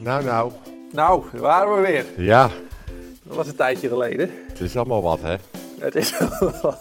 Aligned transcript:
Nou, 0.00 0.24
nou. 0.24 0.52
Nou, 0.92 1.24
daar 1.32 1.40
waren 1.40 1.74
we 1.76 1.80
weer. 1.86 2.04
Ja, 2.24 2.50
Dat 3.22 3.36
was 3.36 3.48
een 3.48 3.56
tijdje 3.56 3.88
geleden. 3.88 4.30
het 4.48 4.60
is 4.60 4.76
allemaal 4.76 5.02
wat, 5.02 5.20
hè. 5.22 5.36
Het 5.80 5.94
is 5.94 6.18
wel 6.18 6.52
wat. 6.62 6.78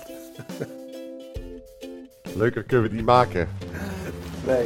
Leuker 2.36 2.64
kunnen 2.64 2.82
we 2.82 2.88
het 2.88 2.98
niet 2.98 3.06
maken. 3.06 3.50
Nee. 4.46 4.66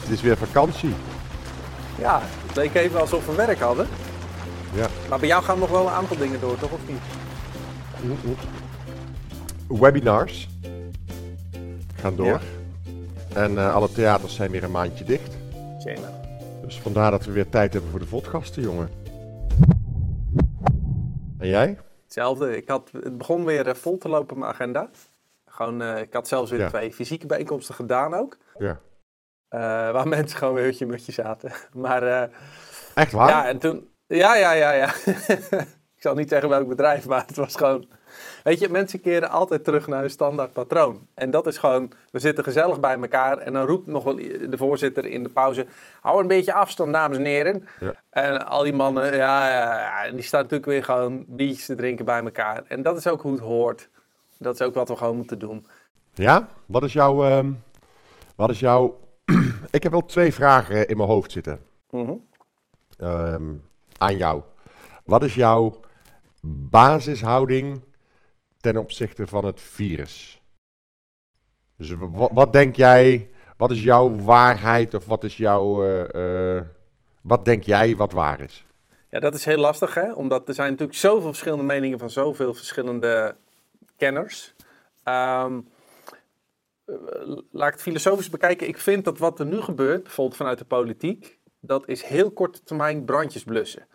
Het 0.00 0.10
is 0.10 0.22
weer 0.22 0.36
vakantie. 0.36 0.94
Ja, 1.98 2.20
het 2.46 2.56
leek 2.56 2.74
even 2.74 3.00
alsof 3.00 3.26
we 3.26 3.34
werk 3.34 3.58
hadden. 3.58 3.86
Ja. 4.74 4.86
Maar 5.08 5.18
bij 5.18 5.28
jou 5.28 5.42
gaan 5.42 5.58
nog 5.58 5.70
wel 5.70 5.86
een 5.86 5.92
aantal 5.92 6.16
dingen 6.16 6.40
door, 6.40 6.58
toch? 6.58 6.70
Of 6.72 6.80
niet? 6.88 7.00
Webinars 9.80 10.48
gaan 12.00 12.16
door. 12.16 12.26
Ja. 12.26 12.40
En 13.34 13.58
eh, 13.58 13.74
alle 13.74 13.92
theaters 13.92 14.34
zijn 14.34 14.50
weer 14.50 14.64
een 14.64 14.70
maandje 14.70 15.04
dicht. 15.04 15.36
Tjena. 15.80 16.22
Dus 16.74 16.82
vandaar 16.82 17.10
dat 17.10 17.24
we 17.24 17.32
weer 17.32 17.48
tijd 17.48 17.72
hebben 17.72 17.90
voor 17.90 18.00
de 18.00 18.06
podcasten, 18.06 18.62
jongen. 18.62 18.88
En 21.38 21.48
jij? 21.48 21.78
Hetzelfde. 22.04 22.56
Ik 22.56 22.68
had, 22.68 22.90
het 22.92 23.18
begon 23.18 23.44
weer 23.44 23.68
eh, 23.68 23.74
vol 23.74 23.98
te 23.98 24.08
lopen, 24.08 24.38
mijn 24.38 24.52
agenda. 24.52 24.90
Gewoon, 25.46 25.82
eh, 25.82 26.00
ik 26.00 26.12
had 26.12 26.28
zelfs 26.28 26.50
weer 26.50 26.60
Ja. 26.60 26.68
twee 26.68 26.92
fysieke 26.92 27.26
bijeenkomsten 27.26 27.74
gedaan 27.74 28.14
ook. 28.14 28.36
Ja. 28.58 28.80
Eh, 29.48 29.60
waar 29.92 30.08
mensen 30.18 30.38
gewoon 30.38 30.54
weer 30.54 30.64
hutje 30.64 30.86
mutje 30.86 31.12
zaten. 31.12 31.52
Maar 31.72 32.30
Echt 32.94 33.12
waar? 33.12 33.28
ja, 33.28 33.46
en 33.48 33.58
toen... 33.58 33.88
Ja, 34.06 34.36
ja, 34.36 34.52
ja, 34.52 34.72
ja. 34.72 34.94
ik 35.96 36.00
zal 36.02 36.14
niet 36.14 36.28
zeggen 36.28 36.48
welk 36.48 36.68
bedrijf, 36.68 37.06
maar 37.06 37.24
het 37.26 37.36
was 37.36 37.56
gewoon... 37.56 37.88
Weet 38.42 38.58
je, 38.58 38.68
mensen 38.68 39.00
keren 39.00 39.30
altijd 39.30 39.64
terug 39.64 39.86
naar 39.86 40.00
hun 40.00 40.10
standaard 40.10 40.52
patroon. 40.52 41.06
En 41.14 41.30
dat 41.30 41.46
is 41.46 41.58
gewoon, 41.58 41.92
we 42.10 42.18
zitten 42.18 42.44
gezellig 42.44 42.80
bij 42.80 42.98
elkaar. 43.00 43.38
En 43.38 43.52
dan 43.52 43.66
roept 43.66 43.86
nog 43.86 44.04
wel 44.04 44.16
de 44.16 44.56
voorzitter 44.56 45.06
in 45.06 45.22
de 45.22 45.28
pauze... 45.28 45.66
Hou 46.00 46.20
een 46.20 46.26
beetje 46.26 46.52
afstand, 46.52 46.92
dames 46.92 47.16
en 47.16 47.24
heren. 47.24 47.68
Ja. 47.80 47.94
En 48.10 48.46
al 48.46 48.62
die 48.62 48.72
mannen, 48.72 49.16
ja, 49.16 49.48
ja, 49.48 50.10
die 50.10 50.22
staan 50.22 50.42
natuurlijk 50.42 50.70
weer 50.70 50.84
gewoon 50.84 51.24
biertjes 51.28 51.66
te 51.66 51.74
drinken 51.74 52.04
bij 52.04 52.22
elkaar. 52.22 52.62
En 52.68 52.82
dat 52.82 52.96
is 52.96 53.06
ook 53.06 53.22
hoe 53.22 53.32
het 53.32 53.40
hoort. 53.40 53.88
Dat 54.38 54.54
is 54.54 54.62
ook 54.62 54.74
wat 54.74 54.88
we 54.88 54.96
gewoon 54.96 55.16
moeten 55.16 55.38
doen. 55.38 55.66
Ja? 56.14 56.48
Wat 56.66 56.82
is 56.82 56.92
jouw... 56.92 57.24
ehm, 57.24 57.52
wat 58.36 58.50
is 58.50 58.60
jouw... 58.60 59.00
Ik 59.70 59.82
heb 59.82 59.92
wel 59.92 60.04
twee 60.04 60.34
vragen 60.34 60.88
in 60.88 60.96
mijn 60.96 61.08
hoofd 61.08 61.32
zitten. 61.32 61.60
Mhm. 61.90 62.12
ehm, 62.98 63.52
aan 63.98 64.16
jou. 64.16 64.42
Wat 65.04 65.22
is 65.22 65.34
jouw 65.34 65.80
basishouding 66.46 67.82
ten 68.64 68.76
opzichte 68.76 69.26
van 69.26 69.44
het 69.44 69.60
virus? 69.60 70.42
Dus 71.76 71.94
wat, 72.32 72.52
denk 72.52 72.76
jij, 72.76 73.30
wat 73.56 73.70
is 73.70 73.82
jouw 73.82 74.16
waarheid 74.16 74.94
of 74.94 75.06
wat 75.06 75.24
is 75.24 75.36
jouw, 75.36 75.84
eh, 75.84 76.56
eh, 76.56 76.64
wat 77.22 77.44
denk 77.44 77.62
jij 77.62 77.96
wat 77.96 78.12
waar 78.12 78.40
is? 78.40 78.66
Ja, 79.10 79.20
dat 79.20 79.34
is 79.34 79.44
heel 79.44 79.58
lastig, 79.58 79.94
hè? 79.94 80.12
Omdat 80.12 80.48
er 80.48 80.54
zijn 80.54 80.70
natuurlijk 80.70 80.98
zoveel 80.98 81.28
verschillende 81.28 81.64
meningen 81.64 81.98
van 81.98 82.10
zoveel 82.10 82.54
verschillende 82.54 83.36
kenners. 83.96 84.54
Ehm, 85.02 85.60
eh, 86.84 86.94
laat 87.50 87.68
ik 87.68 87.72
het 87.72 87.82
filosofisch 87.82 88.30
bekijken. 88.30 88.68
Ik 88.68 88.78
vind 88.78 89.04
dat 89.04 89.18
wat 89.18 89.40
er 89.40 89.46
nu 89.46 89.60
gebeurt, 89.60 90.02
bijvoorbeeld 90.02 90.36
vanuit 90.36 90.58
de 90.58 90.64
politiek, 90.64 91.38
dat 91.60 91.88
is 91.88 92.02
heel 92.02 92.30
korte 92.30 92.62
termijn 92.62 93.04
brandjes 93.04 93.44
blussen. 93.44 93.86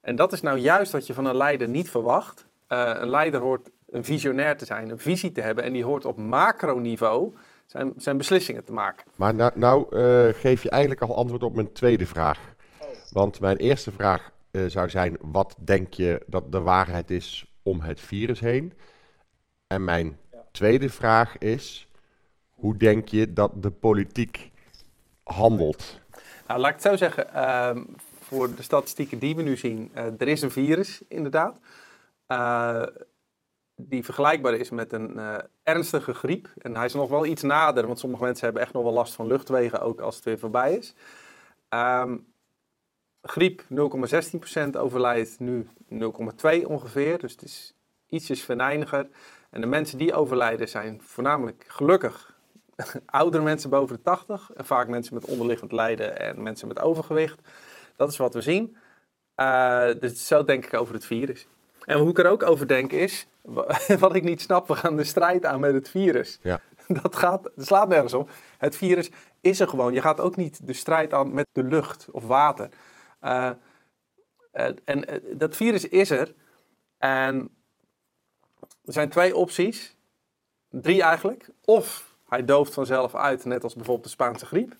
En 0.00 0.16
dat 0.16 0.32
is 0.32 0.40
nou 0.40 0.58
juist 0.58 0.92
wat 0.92 1.06
je 1.06 1.14
van 1.14 1.24
een 1.24 1.36
leider 1.36 1.68
niet 1.68 1.90
verwacht. 1.90 2.46
Een 2.66 3.10
leider 3.10 3.40
hoort 3.40 3.70
een 3.94 4.04
visionair 4.04 4.56
te 4.56 4.64
zijn, 4.64 4.90
een 4.90 4.98
visie 4.98 5.32
te 5.32 5.40
hebben. 5.40 5.64
En 5.64 5.72
die 5.72 5.84
hoort 5.84 6.04
op 6.04 6.16
macroniveau 6.16 7.34
zijn, 7.66 7.92
zijn 7.96 8.16
beslissingen 8.16 8.64
te 8.64 8.72
maken. 8.72 9.06
Maar 9.16 9.34
nou, 9.34 9.52
nou 9.54 9.96
eh, 9.96 10.34
geef 10.34 10.62
je 10.62 10.70
eigenlijk 10.70 11.02
al 11.02 11.16
antwoord 11.16 11.42
op 11.42 11.54
mijn 11.54 11.72
tweede 11.72 12.06
vraag. 12.06 12.38
Want 13.10 13.40
mijn 13.40 13.56
eerste 13.56 13.92
vraag 13.92 14.30
eh, 14.50 14.64
zou 14.66 14.90
zijn, 14.90 15.16
wat 15.20 15.56
denk 15.58 15.92
je 15.92 16.22
dat 16.26 16.52
de 16.52 16.60
waarheid 16.60 17.10
is 17.10 17.52
om 17.62 17.80
het 17.80 18.00
virus 18.00 18.40
heen? 18.40 18.72
En 19.66 19.84
mijn 19.84 20.18
tweede 20.50 20.88
vraag 20.88 21.38
is, 21.38 21.88
hoe 22.50 22.76
denk 22.76 23.08
je 23.08 23.32
dat 23.32 23.62
de 23.62 23.70
politiek 23.70 24.50
handelt? 25.24 26.00
Nou, 26.46 26.60
laat 26.60 26.68
ik 26.68 26.82
het 26.82 26.84
zo 26.84 26.96
zeggen. 26.96 27.34
ehm, 27.34 27.82
voor 28.20 28.54
de 28.54 28.62
statistieken 28.62 29.18
die 29.18 29.36
we 29.36 29.42
nu 29.42 29.56
zien, 29.56 29.90
eh, 29.92 30.04
er 30.04 30.28
is 30.28 30.42
een 30.42 30.50
virus 30.50 31.02
inderdaad. 31.08 31.58
Die 33.76 34.04
vergelijkbaar 34.04 34.54
is 34.54 34.70
met 34.70 34.92
een 34.92 35.18
eh, 35.18 35.36
ernstige 35.62 36.14
griep. 36.14 36.48
En 36.58 36.76
hij 36.76 36.84
is 36.84 36.94
nog 36.94 37.08
wel 37.08 37.26
iets 37.26 37.42
nader, 37.42 37.86
want 37.86 37.98
sommige 37.98 38.24
mensen 38.24 38.44
hebben 38.44 38.62
echt 38.62 38.72
nog 38.72 38.82
wel 38.82 38.92
last 38.92 39.14
van 39.14 39.26
luchtwegen, 39.26 39.80
ook 39.80 40.00
als 40.00 40.16
het 40.16 40.24
weer 40.24 40.38
voorbij 40.38 40.74
is. 40.76 40.94
Ehm, 41.68 42.16
griep 43.22 43.62
0,16% 43.68 44.76
overlijdt 44.76 45.38
nu 45.38 45.68
0,2 45.88 46.68
ongeveer. 46.68 47.18
Dus 47.18 47.32
het 47.32 47.42
is 47.42 47.74
ietsjes 48.08 48.42
venijniger. 48.42 49.08
En 49.50 49.60
de 49.60 49.66
mensen 49.66 49.98
die 49.98 50.14
overlijden 50.14 50.68
zijn 50.68 51.00
voornamelijk 51.02 51.64
gelukkig 51.68 52.38
oudere 53.06 53.42
mensen 53.42 53.70
boven 53.70 53.96
de 53.96 54.02
80 54.02 54.50
en 54.54 54.64
vaak 54.64 54.88
mensen 54.88 55.14
met 55.14 55.24
onderliggend 55.24 55.72
lijden 55.72 56.18
en 56.18 56.42
mensen 56.42 56.68
met 56.68 56.80
overgewicht. 56.80 57.40
Dat 57.96 58.10
is 58.10 58.16
wat 58.16 58.34
we 58.34 58.40
zien. 58.40 58.76
Eh, 59.34 59.88
dus 60.00 60.26
zo 60.26 60.44
denk 60.44 60.64
ik 60.64 60.74
over 60.74 60.94
het 60.94 61.04
virus. 61.04 61.48
En 61.84 61.98
hoe 61.98 62.10
ik 62.10 62.18
er 62.18 62.26
ook 62.26 62.42
over 62.42 62.66
denk 62.66 62.92
is, 62.92 63.26
wat 63.98 64.14
ik 64.14 64.22
niet 64.22 64.40
snap, 64.40 64.68
we 64.68 64.76
gaan 64.76 64.96
de 64.96 65.04
strijd 65.04 65.44
aan 65.44 65.60
met 65.60 65.74
het 65.74 65.88
virus. 65.88 66.38
Ja. 66.42 66.60
Dat, 67.02 67.16
gaat, 67.16 67.42
dat 67.42 67.66
slaat 67.66 67.88
nergens 67.88 68.14
op. 68.14 68.30
Het 68.58 68.76
virus 68.76 69.10
is 69.40 69.60
er 69.60 69.68
gewoon. 69.68 69.92
Je 69.92 70.00
gaat 70.00 70.20
ook 70.20 70.36
niet 70.36 70.66
de 70.66 70.72
strijd 70.72 71.12
aan 71.12 71.34
met 71.34 71.46
de 71.52 71.62
lucht 71.62 72.08
of 72.10 72.26
water. 72.26 72.68
Eh, 73.20 73.50
en 74.84 75.04
eh, 75.06 75.20
dat 75.38 75.56
virus 75.56 75.88
is 75.88 76.10
er. 76.10 76.34
En 76.98 77.50
er 78.84 78.92
zijn 78.92 79.08
twee 79.08 79.36
opties. 79.36 79.96
Drie 80.68 81.02
eigenlijk. 81.02 81.50
Of 81.64 82.16
hij 82.28 82.44
dooft 82.44 82.74
vanzelf 82.74 83.14
uit, 83.14 83.44
net 83.44 83.62
als 83.62 83.74
bijvoorbeeld 83.74 84.06
de 84.06 84.12
Spaanse 84.12 84.46
griep. 84.46 84.76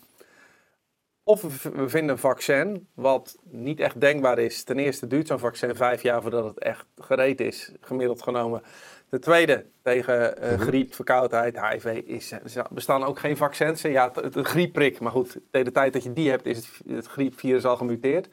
Of 1.26 1.62
we 1.62 1.88
vinden 1.88 2.10
een 2.10 2.18
vaccin, 2.18 2.88
wat 2.94 3.38
niet 3.50 3.80
echt 3.80 4.00
denkbaar 4.00 4.38
is. 4.38 4.64
Ten 4.64 4.78
eerste 4.78 5.06
duurt 5.06 5.26
zo'n 5.26 5.38
vaccin 5.38 5.74
vijf 5.74 6.02
jaar 6.02 6.22
voordat 6.22 6.44
het 6.44 6.58
echt 6.58 6.86
gereed 6.96 7.40
is, 7.40 7.72
gemiddeld 7.80 8.22
genomen. 8.22 8.62
Ten 9.10 9.20
tweede, 9.20 9.66
tegen 9.82 10.38
eh, 10.38 10.60
griep, 10.60 10.94
verkoudheid, 10.94 11.60
HIV, 11.60 12.02
is, 12.06 12.32
er 12.32 12.66
bestaan 12.70 13.04
ook 13.04 13.18
geen 13.18 13.36
vaccins. 13.36 13.82
Ja, 13.82 14.10
het, 14.14 14.34
het 14.34 14.46
griepprik, 14.46 15.00
maar 15.00 15.12
goed, 15.12 15.38
tegen 15.50 15.66
de 15.66 15.72
tijd 15.72 15.92
dat 15.92 16.02
je 16.02 16.12
die 16.12 16.30
hebt, 16.30 16.46
is 16.46 16.56
het, 16.56 16.68
het 16.86 17.06
griepvirus 17.06 17.64
al 17.64 17.76
gemuteerd. 17.76 18.28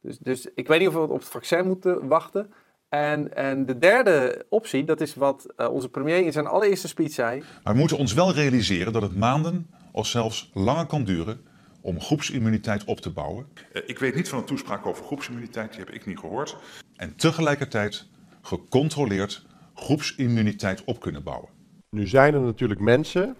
Dus, 0.00 0.18
dus 0.18 0.46
ik 0.54 0.68
weet 0.68 0.78
niet 0.78 0.88
of 0.88 0.94
we 0.94 1.00
op 1.00 1.10
het 1.10 1.28
vaccin 1.28 1.66
moeten 1.66 2.08
wachten. 2.08 2.52
En, 2.88 3.36
en 3.36 3.66
de 3.66 3.78
derde 3.78 4.46
optie, 4.48 4.84
dat 4.84 5.00
is 5.00 5.14
wat 5.14 5.46
eh, 5.56 5.70
onze 5.70 5.88
premier 5.88 6.24
in 6.24 6.32
zijn 6.32 6.46
allereerste 6.46 6.88
speech 6.88 7.12
zei. 7.12 7.42
Maar 7.62 7.72
we 7.72 7.78
moeten 7.78 7.98
ons 7.98 8.12
wel 8.12 8.32
realiseren 8.32 8.92
dat 8.92 9.02
het 9.02 9.16
maanden 9.16 9.70
of 9.92 10.06
zelfs 10.06 10.50
langer 10.54 10.86
kan 10.86 11.04
duren 11.04 11.52
om 11.84 12.00
groepsimmuniteit 12.00 12.84
op 12.84 13.00
te 13.00 13.10
bouwen. 13.10 13.46
Eh, 13.72 13.82
Ik 13.86 13.98
weet 13.98 14.14
niet 14.14 14.28
van 14.28 14.38
een 14.38 14.44
toespraak 14.44 14.86
over 14.86 15.04
groepsimmuniteit, 15.04 15.70
die 15.70 15.80
heb 15.80 15.90
ik 15.90 16.06
niet 16.06 16.18
gehoord. 16.18 16.56
En 16.96 17.16
tegelijkertijd 17.16 18.06
gecontroleerd 18.42 19.46
groepsimmuniteit 19.74 20.84
op 20.84 21.00
kunnen 21.00 21.22
bouwen. 21.22 21.48
Nu 21.90 22.06
zijn 22.06 22.34
er 22.34 22.40
natuurlijk 22.40 22.80
mensen 22.80 23.36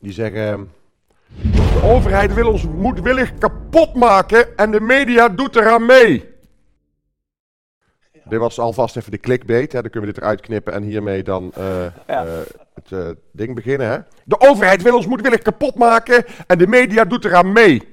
die 0.00 0.12
zeggen, 0.12 0.70
de 1.52 1.80
overheid 1.84 2.34
wil 2.34 2.50
ons 2.52 2.62
moedwillig 2.64 3.38
kapot 3.38 3.94
maken 3.94 4.56
en 4.56 4.70
de 4.70 4.80
media 4.80 5.28
doet 5.28 5.56
eraan 5.56 5.86
mee. 5.86 6.34
Dit 8.24 8.38
was 8.38 8.58
alvast 8.58 8.96
even 8.96 9.10
de 9.10 9.18
clickbait. 9.18 9.72
Hè. 9.72 9.80
Dan 9.82 9.90
kunnen 9.90 10.08
we 10.08 10.14
dit 10.14 10.22
eruit 10.24 10.40
knippen 10.40 10.72
en 10.72 10.82
hiermee 10.82 11.22
dan 11.22 11.52
eh, 11.54 11.86
Ja. 12.06 12.26
eh, 12.26 12.40
eh, 12.92 13.10
ding 13.32 13.54
beginnen. 13.54 13.88
Hè. 13.88 13.98
De 14.24 14.40
overheid 14.40 14.82
wil 14.82 14.96
ons 14.96 15.06
moedwillig 15.06 15.42
kapot 15.42 15.74
maken 15.74 16.24
en 16.46 16.58
de 16.58 16.66
media 16.66 17.04
doet 17.04 17.24
eraan 17.24 17.52
mee. 17.52 17.88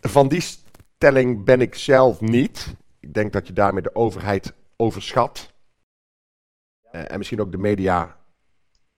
Van 0.00 0.28
die 0.28 0.40
stelling 0.40 1.44
ben 1.44 1.60
ik 1.60 1.74
zelf 1.74 2.20
niet. 2.20 2.74
Ik 3.00 3.14
denk 3.14 3.32
dat 3.32 3.46
je 3.46 3.52
daarmee 3.52 3.82
de 3.82 3.94
overheid 3.94 4.54
overschat. 4.76 5.52
Eh, 6.90 7.10
en 7.10 7.18
misschien 7.18 7.40
ook 7.40 7.52
de 7.52 7.58
media 7.58 8.16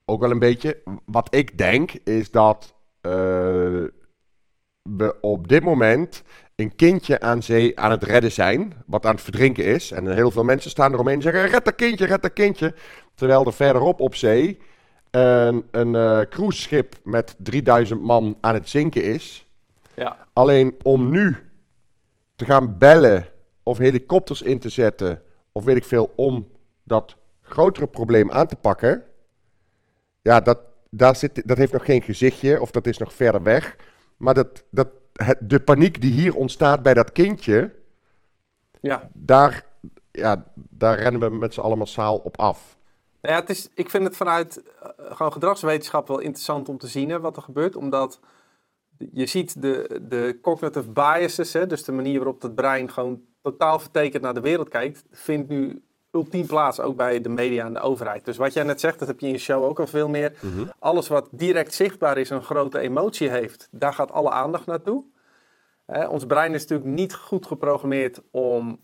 ook 0.05 0.19
wel 0.19 0.31
een 0.31 0.39
beetje. 0.39 0.81
Wat 1.05 1.35
ik 1.35 1.57
denk 1.57 1.91
is 1.91 2.31
dat 2.31 2.75
eh, 3.01 3.83
we 4.81 5.17
op 5.21 5.47
dit 5.47 5.63
moment 5.63 6.23
een 6.55 6.75
kindje 6.75 7.19
aan 7.19 7.43
zee 7.43 7.79
aan 7.79 7.91
het 7.91 8.03
redden 8.03 8.31
zijn, 8.31 8.73
wat 8.85 9.05
aan 9.05 9.13
het 9.13 9.23
verdrinken 9.23 9.65
is. 9.65 9.91
En 9.91 10.13
heel 10.13 10.31
veel 10.31 10.43
mensen 10.43 10.69
staan 10.69 10.93
eromheen 10.93 11.15
en 11.15 11.21
zeggen, 11.21 11.47
red 11.47 11.65
dat 11.65 11.75
kindje, 11.75 12.05
red 12.05 12.21
dat 12.21 12.33
kindje. 12.33 12.73
Terwijl 13.15 13.45
er 13.45 13.53
verderop 13.53 13.99
op 13.99 14.15
zee 14.15 14.59
een, 15.11 15.65
een 15.71 15.95
eh, 15.95 16.19
cruiseschip 16.29 16.95
met 17.03 17.35
3000 17.37 18.01
man 18.01 18.37
aan 18.41 18.53
het 18.53 18.69
zinken 18.69 19.03
is. 19.03 19.47
Ja, 19.93 20.17
Alleen 20.33 20.75
om 20.81 21.09
nu 21.09 21.37
te 22.35 22.45
gaan 22.45 22.77
bellen 22.77 23.27
of 23.63 23.77
helikopters 23.77 24.41
in 24.41 24.59
te 24.59 24.69
zetten, 24.69 25.21
of 25.51 25.63
weet 25.63 25.75
ik 25.75 25.83
veel, 25.83 26.13
om 26.15 26.47
dat 26.83 27.15
grotere 27.41 27.87
probleem 27.87 28.31
aan 28.31 28.47
te 28.47 28.55
pakken. 28.55 29.03
Ja, 30.21 30.39
dat, 30.39 30.59
daar 30.89 31.15
zit, 31.15 31.47
dat 31.47 31.57
heeft 31.57 31.73
nog 31.73 31.85
geen 31.85 32.01
gezichtje 32.01 32.61
of 32.61 32.71
dat 32.71 32.87
is 32.87 32.97
nog 32.97 33.13
verder 33.13 33.43
weg. 33.43 33.75
Maar 34.17 34.33
dat, 34.33 34.63
dat, 34.69 34.87
het, 35.13 35.37
de 35.41 35.59
paniek 35.59 36.01
die 36.01 36.11
hier 36.11 36.35
ontstaat 36.35 36.83
bij 36.83 36.93
dat 36.93 37.11
kindje, 37.11 37.71
Ja. 38.81 39.09
daar, 39.13 39.65
ja, 40.11 40.45
daar 40.55 40.99
rennen 40.99 41.21
we 41.31 41.37
met 41.37 41.53
z'n 41.53 41.59
allen 41.61 41.77
massaal 41.77 42.17
op 42.17 42.37
af. 42.39 42.77
Nou 43.21 43.35
ja, 43.35 43.41
het 43.41 43.49
is, 43.49 43.69
ik 43.75 43.89
vind 43.89 44.03
het 44.03 44.15
vanuit 44.17 44.63
eh, 44.63 44.89
gewoon 44.97 45.31
gedragswetenschap 45.31 46.07
wel 46.07 46.19
interessant 46.19 46.69
om 46.69 46.77
te 46.77 46.87
zien 46.87 47.09
hè, 47.09 47.19
wat 47.19 47.35
er 47.37 47.43
gebeurt. 47.43 47.75
Omdat 47.75 48.19
je 49.11 49.25
ziet 49.25 49.61
de, 49.61 49.99
de 50.09 50.39
cognitive 50.41 50.89
biases, 50.89 51.53
hè, 51.53 51.67
dus 51.67 51.83
de 51.83 51.91
manier 51.91 52.17
waarop 52.17 52.41
het 52.41 52.55
brein 52.55 52.89
gewoon 52.89 53.21
totaal 53.41 53.79
vertekend 53.79 54.23
naar 54.23 54.33
de 54.33 54.41
wereld 54.41 54.69
kijkt, 54.69 55.03
vindt 55.11 55.49
nu 55.49 55.83
ultiem 56.13 56.45
plaats 56.45 56.79
ook 56.79 56.95
bij 56.95 57.21
de 57.21 57.29
media 57.29 57.65
en 57.65 57.73
de 57.73 57.79
overheid. 57.79 58.25
Dus 58.25 58.37
wat 58.37 58.53
jij 58.53 58.63
net 58.63 58.79
zegt, 58.79 58.99
dat 58.99 59.07
heb 59.07 59.19
je 59.19 59.25
in 59.25 59.31
je 59.31 59.37
show 59.37 59.63
ook 59.63 59.79
al 59.79 59.87
veel 59.87 60.09
meer. 60.09 60.33
Alles 60.79 61.07
wat 61.07 61.27
direct 61.31 61.73
zichtbaar 61.73 62.17
is 62.17 62.29
en 62.29 62.35
een 62.35 62.43
grote 62.43 62.79
emotie 62.79 63.29
heeft, 63.29 63.67
daar 63.71 63.93
gaat 63.93 64.11
alle 64.11 64.29
aandacht 64.29 64.65
naartoe. 64.65 65.03
Hè, 65.85 66.07
ons 66.07 66.25
brein 66.25 66.53
is 66.53 66.61
natuurlijk 66.61 66.89
niet 66.89 67.13
goed 67.13 67.45
geprogrammeerd 67.45 68.21
om 68.31 68.79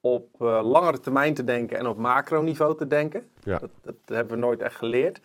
op 0.00 0.28
eh, 0.38 0.60
langere 0.62 1.00
termijn 1.00 1.34
te 1.34 1.44
denken 1.44 1.78
en 1.78 1.86
op 1.86 1.96
macroniveau 1.96 2.76
te 2.76 2.86
denken. 2.86 3.30
Ja. 3.42 3.58
Dat, 3.58 3.70
dat 3.82 3.96
hebben 4.06 4.34
we 4.34 4.40
nooit 4.40 4.62
echt 4.62 4.76
geleerd. 4.76 5.20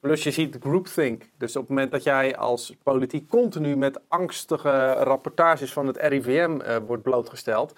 Plus 0.00 0.22
je 0.22 0.30
ziet 0.30 0.56
groupthink. 0.60 1.22
Dus 1.38 1.56
op 1.56 1.60
het 1.60 1.70
moment 1.70 1.90
dat 1.90 2.02
jij 2.02 2.36
als 2.36 2.76
politiek 2.82 3.28
continu 3.28 3.76
met 3.76 4.00
angstige 4.08 4.92
rapportages 4.92 5.72
van 5.72 5.86
het 5.86 5.96
RIVM 5.96 6.60
eh, 6.60 6.76
wordt 6.86 7.02
blootgesteld, 7.02 7.74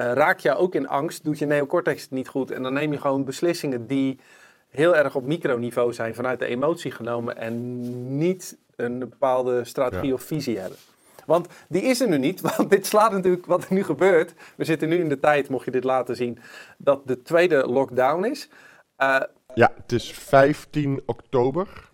eh, 0.00 0.12
raak 0.12 0.38
je 0.38 0.54
ook 0.56 0.74
in 0.74 0.88
angst, 0.88 1.24
doet 1.24 1.38
je 1.38 1.46
neocortex 1.46 2.02
het 2.02 2.10
niet 2.10 2.28
goed 2.28 2.50
en 2.50 2.62
dan 2.62 2.72
neem 2.72 2.92
je 2.92 3.00
gewoon 3.00 3.24
beslissingen 3.24 3.86
die 3.86 4.20
heel 4.68 4.96
erg 4.96 5.14
op 5.14 5.24
microniveau 5.26 5.92
zijn 5.92 6.14
vanuit 6.14 6.38
de 6.38 6.46
emotie 6.46 6.90
genomen 6.90 7.36
en 7.36 8.16
niet 8.18 8.58
een 8.76 8.98
bepaalde 8.98 9.64
strategie 9.64 10.08
Ja. 10.08 10.14
of 10.14 10.22
visie 10.22 10.58
hebben. 10.58 10.78
Want 11.26 11.48
die 11.68 11.82
is 11.82 12.00
er 12.00 12.08
nu 12.08 12.18
niet, 12.18 12.40
want 12.56 12.70
dit 12.70 12.86
slaat 12.86 13.12
natuurlijk 13.12 13.46
wat 13.46 13.64
er 13.64 13.72
nu 13.74 13.82
gebeurt. 13.84 14.32
We 14.56 14.64
zitten 14.64 14.88
nu 14.88 14.98
in 14.98 15.08
de 15.08 15.20
tijd, 15.20 15.48
mocht 15.48 15.64
je 15.64 15.70
dit 15.70 15.84
laten 15.84 16.16
zien, 16.16 16.38
dat 16.78 17.00
de 17.06 17.22
tweede 17.22 17.66
lockdown 17.66 18.24
is. 18.24 18.48
Eh, 18.96 19.20
Ja, 19.54 19.72
het 19.76 19.92
is 19.92 20.12
15 20.12 21.02
oktober. 21.06 21.88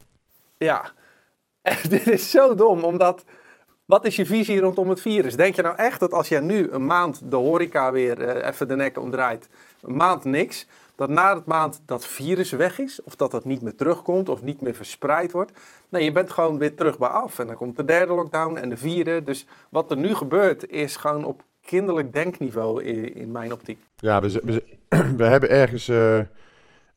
Ja, 0.59 0.93
en 1.63 1.77
dit 1.89 2.07
is 2.07 2.31
zo 2.31 2.55
dom, 2.55 2.85
omdat 2.85 3.25
wat 3.87 4.05
is 4.05 4.17
je 4.17 4.27
visie 4.27 4.61
rondom 4.61 4.89
het 4.89 5.01
virus? 5.01 5.37
Denk 5.37 5.55
je 5.55 5.63
nou 5.63 5.77
echt 5.77 6.01
dat 6.01 6.13
als 6.13 6.29
jij 6.29 6.41
nu 6.41 6.71
een 6.71 6.87
maand 6.87 7.31
de 7.31 7.37
horeca 7.37 7.93
weer 7.93 8.21
eh, 8.21 8.49
even 8.49 8.69
de 8.69 8.77
nek 8.77 8.99
omdraait, 8.99 9.49
een 9.83 9.97
maand 9.97 10.25
niks, 10.25 10.67
dat 10.97 11.09
na 11.09 11.35
het 11.35 11.47
maand 11.47 11.83
dat 11.87 12.07
virus 12.07 12.51
weg 12.51 12.79
is? 12.79 13.03
Of 13.03 13.17
dat 13.17 13.31
dat 13.31 13.45
niet 13.45 13.63
meer 13.63 13.75
terugkomt 13.75 14.29
of 14.29 14.43
niet 14.43 14.61
meer 14.61 14.75
verspreid 14.75 15.33
wordt? 15.33 15.53
Nee, 15.89 16.05
je 16.05 16.13
bent 16.13 16.31
gewoon 16.31 16.59
weer 16.59 16.75
terug 16.75 16.99
bij 16.99 17.09
af. 17.09 17.39
En 17.39 17.47
dan 17.47 17.57
komt 17.57 17.77
de 17.77 17.85
derde 17.85 18.15
lockdown 18.15 18.57
en 18.57 18.69
de 18.69 18.77
vierde. 18.77 19.23
Dus 19.23 19.47
wat 19.69 19.91
er 19.91 19.97
nu 19.97 20.15
gebeurt 20.15 20.69
is 20.69 20.97
gewoon 20.97 21.25
op 21.25 21.43
kinderlijk 21.61 22.13
denkniveau 22.13 22.83
in, 22.83 23.15
in 23.15 23.33
mijn 23.33 23.53
optiek. 23.53 23.79
Ja, 23.97 24.21
we, 24.21 24.63
we, 25.17 25.25
hebben 25.25 25.51
ergens 25.51 25.89
eh, 25.89 26.19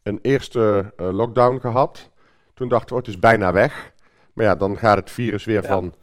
een 0.03 0.19
eerste 0.21 0.93
eh, 0.97 1.09
lockdown 1.11 1.59
gehad. 1.59 2.09
Toen 2.53 2.69
dachten 2.69 2.87
we, 2.89 2.93
oh, 2.93 2.99
het 2.99 3.07
is 3.07 3.19
bijna 3.19 3.51
weg. 3.51 3.91
Maar 4.33 4.45
ja, 4.45 4.55
dan 4.55 4.77
gaat 4.77 4.97
het 4.97 5.11
virus 5.11 5.45
weer 5.45 5.61
Ja. 5.61 5.67
van 5.67 5.93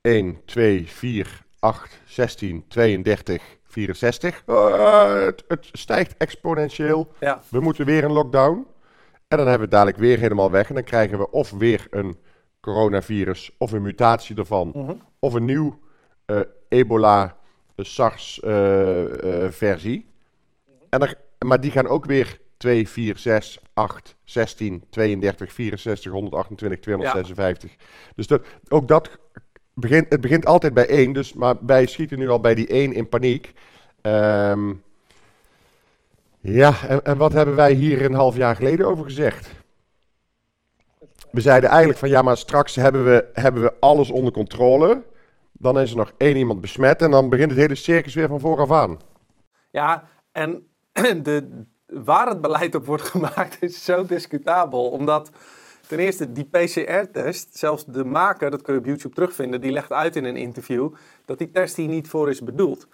1, 0.00 0.40
2, 0.44 0.88
4, 0.88 1.42
8, 1.58 2.00
16, 2.06 2.64
32, 2.68 3.42
64. 3.64 4.42
Eh, 4.46 5.14
het, 5.24 5.44
het 5.48 5.68
stijgt 5.72 6.14
exponentieel. 6.16 7.12
Ja, 7.20 7.42
We 7.48 7.60
moeten 7.60 7.84
weer 7.86 8.04
een 8.04 8.12
lockdown. 8.12 8.66
En 9.28 9.36
dan 9.36 9.48
hebben 9.48 9.56
we 9.56 9.62
het 9.62 9.70
dadelijk 9.70 9.96
weer 9.98 10.18
helemaal 10.18 10.50
weg. 10.50 10.68
En 10.68 10.74
dan 10.74 10.84
krijgen 10.84 11.18
we 11.18 11.30
of 11.30 11.50
weer 11.50 11.86
een 11.90 12.16
coronavirus, 12.60 13.50
of 13.58 13.72
een 13.72 13.82
mutatie 13.82 14.36
ervan, 14.36 14.70
Mhm. 14.74 14.94
of 15.18 15.34
een 15.34 15.44
nieuw 15.44 15.78
eh, 16.24 16.40
ebola 16.68 17.36
eh, 17.76 17.84
SARS-versie. 17.84 20.08
en 20.88 21.00
dan, 21.00 21.14
maar 21.38 21.60
die 21.60 21.70
gaan 21.70 21.86
ook 21.86 22.04
weer 22.04 22.38
2, 22.56 22.88
4, 22.88 23.18
6, 23.18 23.58
8, 23.74 24.16
16, 24.24 24.84
32, 24.90 25.52
64, 25.52 26.12
128, 26.12 26.80
256. 26.80 27.74
Dus 28.14 28.26
dat, 28.26 28.46
ook 28.68 28.88
dat 28.88 29.18
begint, 29.80 30.06
het 30.08 30.20
begint 30.20 30.46
altijd 30.46 30.74
bij 30.74 30.88
1. 30.88 31.12
Dus, 31.12 31.32
maar 31.32 31.54
wij 31.60 31.86
schieten 31.86 32.18
nu 32.18 32.28
al 32.28 32.40
bij 32.40 32.54
die 32.54 32.66
1 32.66 32.92
in 32.92 33.08
paniek. 33.08 33.52
Ehm, 34.00 34.72
ja, 36.40 36.74
en, 36.88 37.04
en 37.04 37.16
wat 37.16 37.32
hebben 37.32 37.54
wij 37.56 37.72
hier 37.72 38.04
een 38.04 38.14
half 38.14 38.36
jaar 38.36 38.56
geleden 38.56 38.86
over 38.86 39.04
gezegd? 39.04 39.50
We 41.30 41.40
zeiden 41.40 41.70
eigenlijk 41.70 41.98
van 41.98 42.08
ja, 42.08 42.22
maar 42.22 42.36
straks 42.36 42.74
hebben 42.74 43.04
we, 43.04 43.28
hebben 43.32 43.62
we 43.62 43.72
alles 43.80 44.10
onder 44.10 44.32
controle. 44.32 45.02
Dan 45.52 45.80
is 45.80 45.90
er 45.90 45.96
nog 45.96 46.12
één 46.16 46.36
iemand 46.36 46.60
besmet 46.60 47.02
en 47.02 47.10
dan 47.10 47.28
begint 47.28 47.50
het 47.50 47.60
hele 47.60 47.74
circus 47.74 48.14
weer 48.14 48.28
van 48.28 48.40
vooraf 48.40 48.72
aan. 48.72 48.98
Ja, 49.70 50.08
en 50.32 50.66
de, 51.22 51.64
waar 51.86 52.28
het 52.28 52.40
beleid 52.40 52.74
op 52.74 52.86
wordt 52.86 53.02
gemaakt 53.14 53.56
is 53.62 53.84
zo 53.84 54.04
discutabel. 54.06 54.90
Omdat 54.90 55.30
ten 55.90 55.98
eerste 55.98 56.32
die 56.32 56.44
PCR-test, 56.44 57.56
zelfs 57.56 57.84
de 57.86 58.04
maker, 58.04 58.50
dat 58.50 58.62
kun 58.62 58.74
je 58.74 58.80
op 58.80 58.86
YouTube 58.86 59.14
terugvinden, 59.14 59.60
die 59.60 59.72
legt 59.72 59.92
uit 59.92 60.16
in 60.16 60.24
een 60.24 60.36
interview 60.36 60.92
dat 61.24 61.38
die 61.38 61.50
test 61.50 61.76
hier 61.76 61.88
niet 61.88 62.08
voor 62.08 62.30
is 62.30 62.42
bedoeld. 62.42 62.86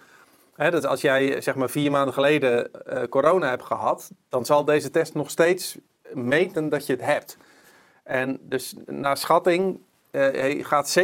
Hè, 0.55 0.71
dus 0.71 0.83
als 0.83 1.01
jij 1.01 1.41
zeg 1.41 1.55
maar 1.55 1.69
vier 1.69 1.91
maanden 1.91 2.13
geleden 2.13 2.85
eh, 2.85 3.03
corona 3.09 3.49
hebt 3.49 3.63
gehad, 3.63 4.11
dan 4.29 4.45
zal 4.45 4.65
deze 4.65 4.89
test 4.89 5.13
nog 5.13 5.29
steeds 5.29 5.77
meten 6.13 6.69
dat 6.69 6.85
je 6.85 6.93
het 6.93 7.01
hebt. 7.01 7.37
En 8.03 8.39
dus 8.41 8.75
naar 8.85 9.17
schatting 9.17 9.79
eh, 10.11 10.65
gaat 10.65 10.99
37% 10.99 11.03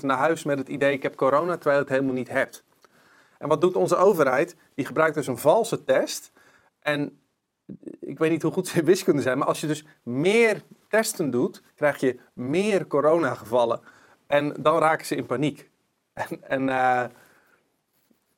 naar 0.00 0.18
huis 0.18 0.44
met 0.44 0.58
het 0.58 0.68
idee 0.68 0.92
ik 0.92 1.02
heb 1.02 1.16
corona, 1.16 1.54
terwijl 1.54 1.76
je 1.76 1.82
het 1.82 1.92
helemaal 1.92 2.14
niet 2.14 2.28
hebt. 2.28 2.64
En 3.38 3.48
wat 3.48 3.60
doet 3.60 3.76
onze 3.76 3.96
overheid? 3.96 4.56
Die 4.74 4.86
gebruikt 4.86 5.14
dus 5.14 5.26
een 5.26 5.38
valse 5.38 5.84
test. 5.84 6.32
En 6.80 7.18
ik 8.00 8.18
weet 8.18 8.30
niet 8.30 8.42
hoe 8.42 8.52
goed 8.52 8.68
ze 8.68 8.78
in 8.78 8.84
wiskunde 8.84 9.22
zijn, 9.22 9.38
maar 9.38 9.46
als 9.46 9.60
je 9.60 9.66
dus 9.66 9.84
meer 10.02 10.62
testen 10.90 11.30
doet, 11.30 11.62
krijg 11.76 12.00
je 12.00 12.18
meer 12.32 12.86
coronagevallen. 12.86 13.80
En 14.26 14.54
dan 14.58 14.78
raken 14.78 15.06
ze 15.06 15.16
in 15.16 15.26
paniek. 15.26 15.68
En, 16.12 16.38
en 16.48 16.68
eh, 16.68 17.04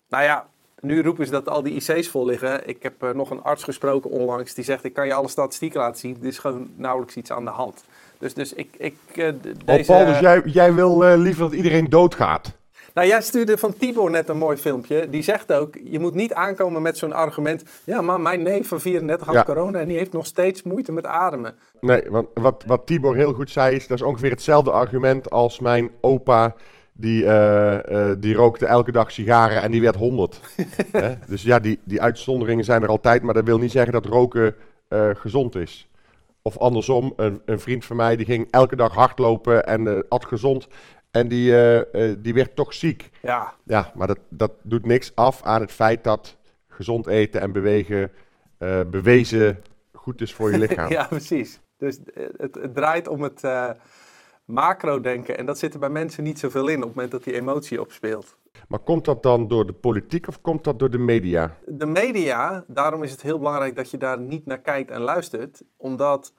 nou 0.09 0.25
ja, 0.25 0.47
nu 0.81 1.03
roepen 1.03 1.27
ze 1.27 1.33
dat 1.33 1.49
al 1.49 1.63
die 1.63 1.75
IC's 1.75 2.09
vol 2.09 2.25
liggen. 2.25 2.69
Ik 2.69 2.83
heb 2.83 3.03
eh, 3.03 3.11
nog 3.11 3.31
een 3.31 3.43
arts 3.43 3.65
gesproken 3.65 4.11
onlangs 4.11 4.55
die 4.55 4.65
zegt: 4.65 4.85
Ik 4.85 4.93
kan 4.93 5.07
je 5.07 5.15
alle 5.15 5.29
statistieken 5.29 5.81
laten 5.81 6.01
zien. 6.01 6.17
Er 6.21 6.27
is 6.27 6.39
gewoon 6.39 6.71
nauwelijks 6.77 7.17
iets 7.17 7.31
aan 7.31 7.45
de 7.45 7.51
hand. 7.51 7.85
Dus, 8.19 8.35
dus 8.35 8.53
ik. 8.53 8.75
ik 8.79 8.97
eh, 9.15 9.27
Oh, 9.27 9.35
deze, 9.65 9.93
Paul, 9.93 10.07
dus 10.07 10.19
jij, 10.19 10.43
jij 10.45 10.75
wil 10.75 11.17
liever 11.17 11.43
dat 11.43 11.53
iedereen 11.53 11.91
doodgaat? 11.91 12.57
Nou, 12.95 13.07
jij 13.09 13.23
stuurde 13.23 13.59
van 13.59 13.75
Tibor 13.77 14.11
net 14.11 14.29
een 14.29 14.39
mooi 14.39 14.57
filmpje. 14.57 15.11
Die 15.11 15.23
zegt 15.23 15.53
ook, 15.53 15.75
je 15.85 15.99
moet 15.99 16.15
niet 16.15 16.33
aankomen 16.33 16.83
met 16.83 16.99
zo'n 16.99 17.13
argument. 17.13 17.63
Ja, 17.85 18.01
maar 18.01 18.21
mijn 18.21 18.43
neef 18.43 18.69
van 18.69 18.81
34 18.81 19.27
had 19.27 19.37
Ja. 19.37 19.43
corona 19.45 19.79
en 19.79 19.89
die 19.89 19.97
heeft 19.97 20.13
nog 20.13 20.27
steeds 20.27 20.63
moeite 20.63 20.93
met 20.93 21.07
ademen. 21.07 21.55
Nee, 21.81 22.03
want 22.09 22.29
wat, 22.35 22.65
wat 22.67 22.87
Tibor 22.87 23.17
heel 23.17 23.33
goed 23.33 23.51
zei 23.51 23.77
is, 23.77 23.87
dat 23.87 23.99
is 23.99 24.05
ongeveer 24.05 24.31
hetzelfde 24.31 24.71
argument 24.71 25.31
als 25.31 25.61
mijn 25.61 25.91
opa. 26.01 26.55
Die, 26.95 27.25
eh, 27.25 28.11
eh, 28.11 28.17
die 28.19 28.35
rookte 28.35 28.67
elke 28.67 28.93
dag 28.93 29.13
sigaren 29.13 29.63
en 29.63 29.71
die 29.71 29.81
werd 29.81 29.97
100. 29.97 30.41
Hè? 30.93 31.15
Dus 31.27 31.43
ja, 31.43 31.59
die, 31.59 31.79
die 31.85 32.03
uitzonderingen 32.03 32.65
zijn 32.65 32.83
er 32.83 32.89
altijd, 32.89 33.23
maar 33.23 33.35
dat 33.35 33.45
wil 33.45 33.59
niet 33.59 33.71
zeggen 33.71 33.93
dat 33.93 34.07
roken 34.07 34.55
eh, 34.89 35.11
gezond 35.15 35.55
is. 35.55 35.89
Of 36.43 36.59
andersom, 36.59 37.13
een, 37.17 37.43
een 37.45 37.61
vriend 37.61 37.85
van 37.85 37.97
mij 37.97 38.17
die 38.17 38.27
ging 38.27 38.47
elke 38.51 38.77
dag 38.77 38.95
hardlopen 38.95 39.67
en 39.67 39.89
eh, 39.89 39.99
at 40.09 40.25
gezond. 40.25 40.69
En 41.13 41.29
die, 41.29 41.53
eh, 41.53 42.11
eh, 42.11 42.17
die 42.19 42.35
werd 42.35 42.57
toch 42.57 42.75
ziek. 42.75 43.11
Ja, 43.23 43.55
Ja, 43.65 43.93
maar 43.95 44.07
dat, 44.07 44.19
dat 44.29 44.53
doet 44.63 44.87
niks 44.87 45.15
af 45.15 45.43
aan 45.43 45.61
het 45.61 45.73
feit 45.73 46.05
dat 46.05 46.37
gezond 46.69 47.07
eten 47.07 47.41
en 47.41 47.53
bewegen 47.53 48.11
eh, 48.59 48.81
bewezen 48.91 49.63
goed 49.93 50.21
is 50.21 50.35
voor 50.35 50.51
je 50.51 50.59
lichaam. 50.67 50.91
ja 50.91 51.07
precies. 51.07 51.61
Dus 51.77 51.99
het, 52.37 52.55
het 52.55 52.75
draait 52.75 53.09
om 53.09 53.23
het 53.23 53.43
macro-denken. 54.45 55.39
En 55.39 55.47
dat 55.47 55.59
zit 55.59 55.75
er 55.75 55.81
bij 55.81 55.89
mensen 55.89 56.25
niet 56.25 56.39
zoveel 56.39 56.69
in 56.69 56.77
op 56.77 56.83
het 56.83 56.95
moment 56.95 57.11
dat 57.11 57.25
die 57.25 57.35
emotie 57.35 57.81
opspeelt. 57.81 58.37
Maar 58.69 58.79
komt 58.79 59.05
dat 59.05 59.23
dan 59.23 59.49
door 59.49 59.67
de 59.67 59.73
politiek 59.73 60.29
of 60.29 60.41
komt 60.41 60.65
dat 60.65 60.79
door 60.79 60.91
de 60.91 60.99
media? 60.99 61.57
De 61.67 61.87
media, 61.87 62.65
daarom 62.67 63.03
is 63.03 63.11
het 63.11 63.23
heel 63.23 63.39
belangrijk 63.39 63.77
dat 63.77 63.91
je 63.91 63.97
daar 63.97 64.21
niet 64.21 64.47
naar 64.47 64.61
kijkt 64.61 64.91
en 64.91 65.01
luistert. 65.01 65.63
Omdat 65.77 66.33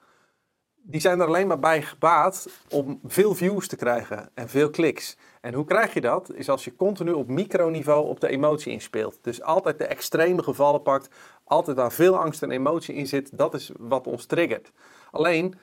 die 0.86 1.00
zijn 1.00 1.20
er 1.20 1.26
alleen 1.26 1.46
maar 1.46 1.58
bij 1.58 1.82
gebaat 1.82 2.48
om 2.70 3.00
veel 3.04 3.34
views 3.34 3.68
te 3.68 3.76
krijgen 3.76 4.30
en 4.34 4.48
veel 4.48 4.70
kliks. 4.70 5.16
En 5.40 5.54
hoe 5.54 5.64
krijg 5.64 5.94
je 5.94 6.00
dat? 6.00 6.32
Is 6.34 6.48
als 6.48 6.64
je 6.64 6.76
continu 6.76 7.12
op 7.12 7.28
microniveau 7.28 8.08
op 8.08 8.20
de 8.20 8.28
emotie 8.28 8.72
inspeelt. 8.72 9.18
Dus 9.20 9.42
altijd 9.42 9.78
de 9.78 9.86
extreme 9.86 10.42
gevallen 10.42 10.82
pakt. 10.82 11.08
Altijd 11.44 11.76
waar 11.76 11.92
veel 11.92 12.18
angst 12.18 12.42
en 12.42 12.50
emotie 12.50 12.94
in 12.94 13.06
zit. 13.06 13.38
Dat 13.38 13.54
is 13.54 13.70
wat 13.78 14.06
ons 14.06 14.26
triggert. 14.26 14.72
Alleen, 15.10 15.54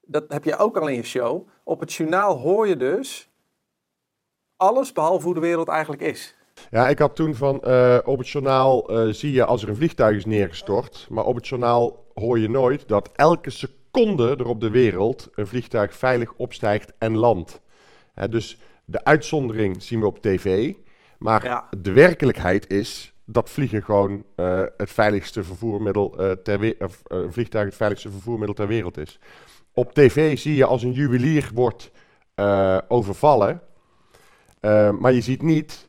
dat 0.00 0.24
heb 0.28 0.44
je 0.44 0.56
ook 0.56 0.76
al 0.76 0.88
in 0.88 0.94
je 0.94 1.02
show. 1.02 1.48
Op 1.64 1.80
het 1.80 1.92
journaal 1.92 2.36
hoor 2.36 2.68
je 2.68 2.76
dus 2.76 3.30
alles 4.56 4.92
behalve 4.92 5.24
hoe 5.24 5.34
de 5.34 5.40
wereld 5.40 5.68
eigenlijk 5.68 6.02
is. 6.02 6.34
Ja, 6.70 6.88
ik 6.88 6.98
had 6.98 7.16
toen 7.16 7.34
van 7.34 7.62
eh, 7.62 7.98
op 8.04 8.18
het 8.18 8.28
journaal 8.28 8.88
eh, 8.88 9.12
zie 9.12 9.32
je 9.32 9.44
als 9.44 9.62
er 9.62 9.68
een 9.68 9.76
vliegtuig 9.76 10.16
is 10.16 10.24
neergestort. 10.24 11.06
Maar 11.10 11.24
op 11.24 11.34
het 11.34 11.48
journaal 11.48 12.04
hoor 12.14 12.38
je 12.38 12.48
nooit 12.48 12.88
dat 12.88 13.10
elke 13.14 13.50
seconde 13.50 13.78
er 14.38 14.46
op 14.46 14.60
de 14.60 14.70
wereld 14.70 15.28
een 15.34 15.46
vliegtuig 15.46 15.94
veilig 15.94 16.32
opstijgt 16.36 16.92
en 16.98 17.16
landt. 17.16 17.60
Hè, 18.14 18.28
dus 18.28 18.58
de 18.84 19.04
uitzondering 19.04 19.82
zien 19.82 20.00
we 20.00 20.06
op 20.06 20.22
tv. 20.22 20.74
Maar 21.18 21.44
Ja. 21.44 21.68
de 21.78 21.92
werkelijkheid 21.92 22.70
is 22.72 23.12
dat 23.24 23.50
vliegen 23.50 23.82
gewoon 23.82 24.24
eh, 24.36 24.62
het 24.76 24.90
veiligste 24.90 25.42
vervoermiddel 25.44 26.18
eh, 26.18 26.30
ter 26.30 26.58
we- 26.58 26.76
of, 26.78 27.02
eh, 27.06 27.18
een 27.18 27.32
vliegtuig 27.32 27.64
het 27.66 27.74
veiligste 27.74 28.10
vervoermiddel 28.10 28.54
ter 28.54 28.66
wereld 28.66 28.98
is. 28.98 29.18
Op 29.74 29.92
tv 29.94 30.38
zie 30.38 30.54
je 30.54 30.64
als 30.64 30.82
een 30.82 30.92
juwelier 30.92 31.50
wordt 31.54 31.90
eh, 32.34 32.78
overvallen. 32.88 33.60
Maar 35.00 35.12
je 35.12 35.20
ziet 35.20 35.42
niet 35.42 35.88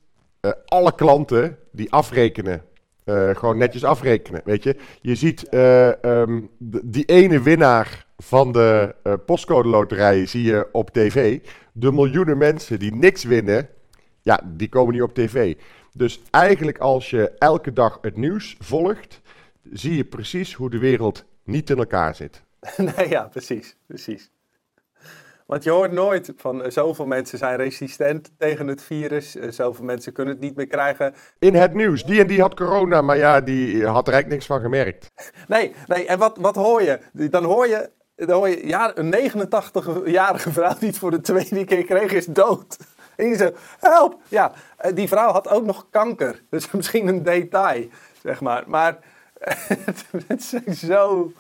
alle 0.66 0.96
klanten 0.96 1.58
die 1.72 1.92
afrekenen. 1.92 2.64
Eh, 3.04 3.36
gewoon 3.36 3.58
netjes 3.58 3.84
afrekenen, 3.84 4.42
weet 4.46 4.64
je. 4.64 4.76
Je 5.02 5.16
ziet 5.16 5.50
eh, 5.50 6.04
ehm, 6.04 6.42
die 6.84 7.06
ene 7.06 7.42
winnaar 7.42 8.06
van 8.18 8.52
de 8.52 8.96
eh, 9.04 9.14
postcode 9.26 9.70
loterij 9.70 10.26
zie 10.26 10.44
je 10.44 10.68
op 10.72 10.90
tv. 10.90 11.40
De 11.72 11.92
miljoenen 11.92 12.38
mensen 12.38 12.80
die 12.80 12.96
niks 12.96 13.24
winnen, 13.24 13.70
ja, 14.22 14.42
die 14.46 14.70
komen 14.70 14.94
niet 14.94 15.04
op 15.04 15.14
tv. 15.14 15.56
Dus 15.94 16.22
eigenlijk 16.30 16.78
als 16.78 17.10
je 17.10 17.32
elke 17.38 17.74
dag 17.74 17.98
het 18.02 18.18
nieuws 18.18 18.56
volgt, 18.60 19.22
zie 19.72 19.96
je 19.96 20.06
precies 20.06 20.54
hoe 20.54 20.70
de 20.70 20.80
wereld 20.80 21.26
niet 21.44 21.70
in 21.70 21.78
elkaar 21.78 22.16
zit. 22.16 22.44
nee, 22.96 23.10
ja, 23.10 23.24
precies, 23.24 23.78
precies. 23.88 24.32
Want 25.52 25.64
je 25.64 25.70
hoort 25.70 25.92
nooit 25.92 26.34
van 26.36 26.64
eh, 26.64 26.72
zoveel 26.72 27.06
mensen 27.06 27.38
zijn 27.38 27.56
resistent 27.56 28.32
tegen 28.38 28.68
het 28.68 28.82
virus, 28.82 29.36
eh, 29.36 29.50
zoveel 29.50 29.86
mensen 29.86 30.14
kunnen 30.14 30.34
het 30.34 30.44
niet 30.44 30.56
meer 30.56 30.68
krijgen. 30.68 31.14
In 31.40 31.56
het 31.56 31.74
nieuws, 31.74 32.04
die 32.04 32.22
en 32.22 32.28
die 32.28 32.42
had 32.42 32.56
corona, 32.56 33.02
maar 33.02 33.18
ja, 33.18 33.42
die 33.42 33.86
had 33.86 34.08
er 34.08 34.14
eigenlijk 34.14 34.28
niks 34.28 34.46
van 34.46 34.62
gemerkt. 34.62 35.12
Nee, 35.48 35.76
nee, 35.88 36.06
en 36.06 36.20
wat, 36.20 36.38
wat 36.38 36.56
hoor 36.56 36.82
je? 36.82 37.00
Dan 37.14 37.44
hoor 37.44 37.68
je, 37.68 37.90
dan 38.16 38.38
hoor 38.38 38.50
je 38.50 38.68
ja, 38.68 38.92
een 38.98 39.16
89-jarige 39.16 40.52
vrouw 40.52 40.76
die 40.80 40.88
het 40.88 40.98
voor 40.98 41.12
de 41.12 41.22
tweede 41.22 41.66
keer 41.66 41.84
kreeg, 41.84 42.12
is 42.12 42.26
dood. 42.26 42.78
En 43.16 43.28
je 43.28 43.36
zegt, 43.36 43.60
help! 43.80 44.22
Ja, 44.28 44.52
eh, 44.78 44.96
die 44.96 45.08
vrouw 45.08 45.32
had 45.32 45.50
ook 45.50 45.66
nog 45.66 45.88
kanker. 45.90 46.42
Dus 46.50 46.72
misschien 46.78 47.08
een 47.08 47.24
detail, 47.24 47.88
zeg 48.24 48.42
maar. 48.42 48.64
Maar 48.68 48.98
het 50.28 50.44
zijn 50.44 50.74
zo... 50.76 51.32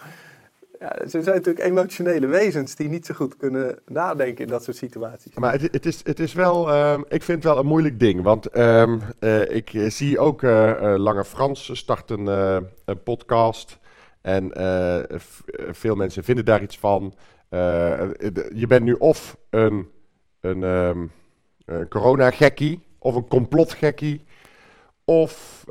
Ja, 0.81 1.07
ze 1.07 1.21
zijn 1.21 1.35
natuurlijk 1.35 1.65
emotionele 1.65 2.27
wezens 2.27 2.75
die 2.75 2.89
niet 2.89 3.05
zo 3.05 3.13
goed 3.13 3.37
kunnen 3.37 3.79
nadenken 3.85 4.45
in 4.45 4.51
dat 4.51 4.63
soort 4.63 4.77
situaties. 4.77 5.33
Maar 5.33 5.51
het, 5.51 5.61
het, 5.61 5.85
is, 5.85 6.01
het 6.03 6.19
is 6.19 6.33
wel, 6.33 6.71
ehm, 6.71 6.99
ik 6.99 7.23
vind 7.23 7.43
het 7.43 7.53
wel 7.53 7.57
een 7.57 7.65
moeilijk 7.65 7.99
ding. 7.99 8.21
Want 8.23 8.45
ehm, 8.45 8.99
eh, 9.19 9.55
ik 9.55 9.73
eh, 9.73 9.89
zie 9.89 10.19
ook 10.19 10.43
eh, 10.43 10.93
Lange 10.97 11.25
Frans 11.25 11.77
start 11.77 12.09
een, 12.09 12.27
een 12.85 13.03
podcast. 13.03 13.79
En 14.21 14.51
veel 15.71 15.95
mensen 15.95 16.23
vinden 16.23 16.45
daar 16.45 16.61
iets 16.61 16.79
van. 16.79 17.13
Je 18.53 18.65
bent 18.67 18.83
nu 18.83 18.93
of 18.93 19.37
een, 19.49 19.87
een, 20.39 20.63
ehm, 20.63 21.07
een 21.65 21.87
corona-gekkie 21.87 22.83
of 22.99 23.15
een 23.15 23.27
complotgekkie. 23.27 24.23
Of, 25.05 25.63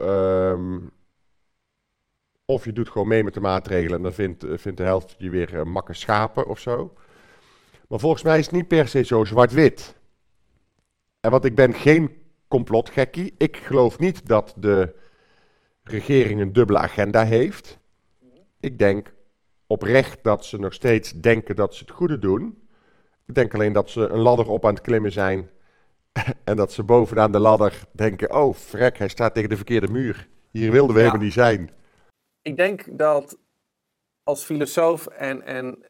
of 2.50 2.64
je 2.64 2.72
doet 2.72 2.88
gewoon 2.88 3.08
mee 3.08 3.24
met 3.24 3.34
de 3.34 3.40
maatregelen 3.40 3.96
en 3.96 4.02
dan 4.02 4.12
vindt, 4.12 4.44
eh, 4.44 4.58
vindt 4.58 4.78
de 4.78 4.84
helft 4.84 5.14
je 5.18 5.30
weer 5.30 5.54
uh, 5.54 5.78
schapen 5.88 6.46
of 6.46 6.58
zo. 6.58 6.92
Maar 7.88 7.98
volgens 7.98 8.22
mij 8.22 8.38
is 8.38 8.44
het 8.44 8.54
niet 8.54 8.68
per 8.68 8.88
se 8.88 9.04
zo 9.04 9.24
zwart-wit. 9.24 9.96
En 11.20 11.30
want 11.30 11.44
ik 11.44 11.54
ben 11.54 11.74
geen 11.74 12.10
complotgekkie. 12.48 13.34
Ik 13.38 13.56
geloof 13.56 13.98
niet 13.98 14.26
dat 14.26 14.54
de 14.56 14.94
regering 15.82 16.40
een 16.40 16.52
dubbele 16.52 16.78
agenda 16.78 17.24
heeft. 17.24 17.78
Ik 18.60 18.78
denk 18.78 19.12
oprecht 19.66 20.18
dat 20.22 20.44
ze 20.44 20.58
nog 20.58 20.72
steeds 20.72 21.12
denken 21.12 21.56
dat 21.56 21.74
ze 21.74 21.84
het 21.84 21.92
goede 21.92 22.18
doen. 22.18 22.68
Ik 23.26 23.34
denk 23.34 23.54
alleen 23.54 23.72
dat 23.72 23.90
ze 23.90 24.00
een 24.00 24.20
ladder 24.20 24.48
op 24.48 24.66
aan 24.66 24.74
het 24.74 24.82
klimmen 24.82 25.12
zijn. 25.12 25.50
en 26.44 26.56
dat 26.56 26.72
ze 26.72 26.82
bovenaan 26.82 27.32
de 27.32 27.38
ladder 27.38 27.82
denken: 27.92 28.34
oh, 28.34 28.54
frek, 28.54 28.98
hij 28.98 29.08
staat 29.08 29.34
tegen 29.34 29.48
de 29.48 29.56
verkeerde 29.56 29.88
muur. 29.88 30.28
Hier 30.50 30.70
wilden 30.70 30.94
we 30.94 31.00
Ja. 31.00 31.06
helemaal 31.06 31.24
niet 31.24 31.32
zijn. 31.32 31.70
Ik 32.42 32.56
denk 32.56 32.98
dat 32.98 33.36
als 34.22 34.44
filosoof 34.44 35.06
en, 35.06 35.42
en 35.42 35.84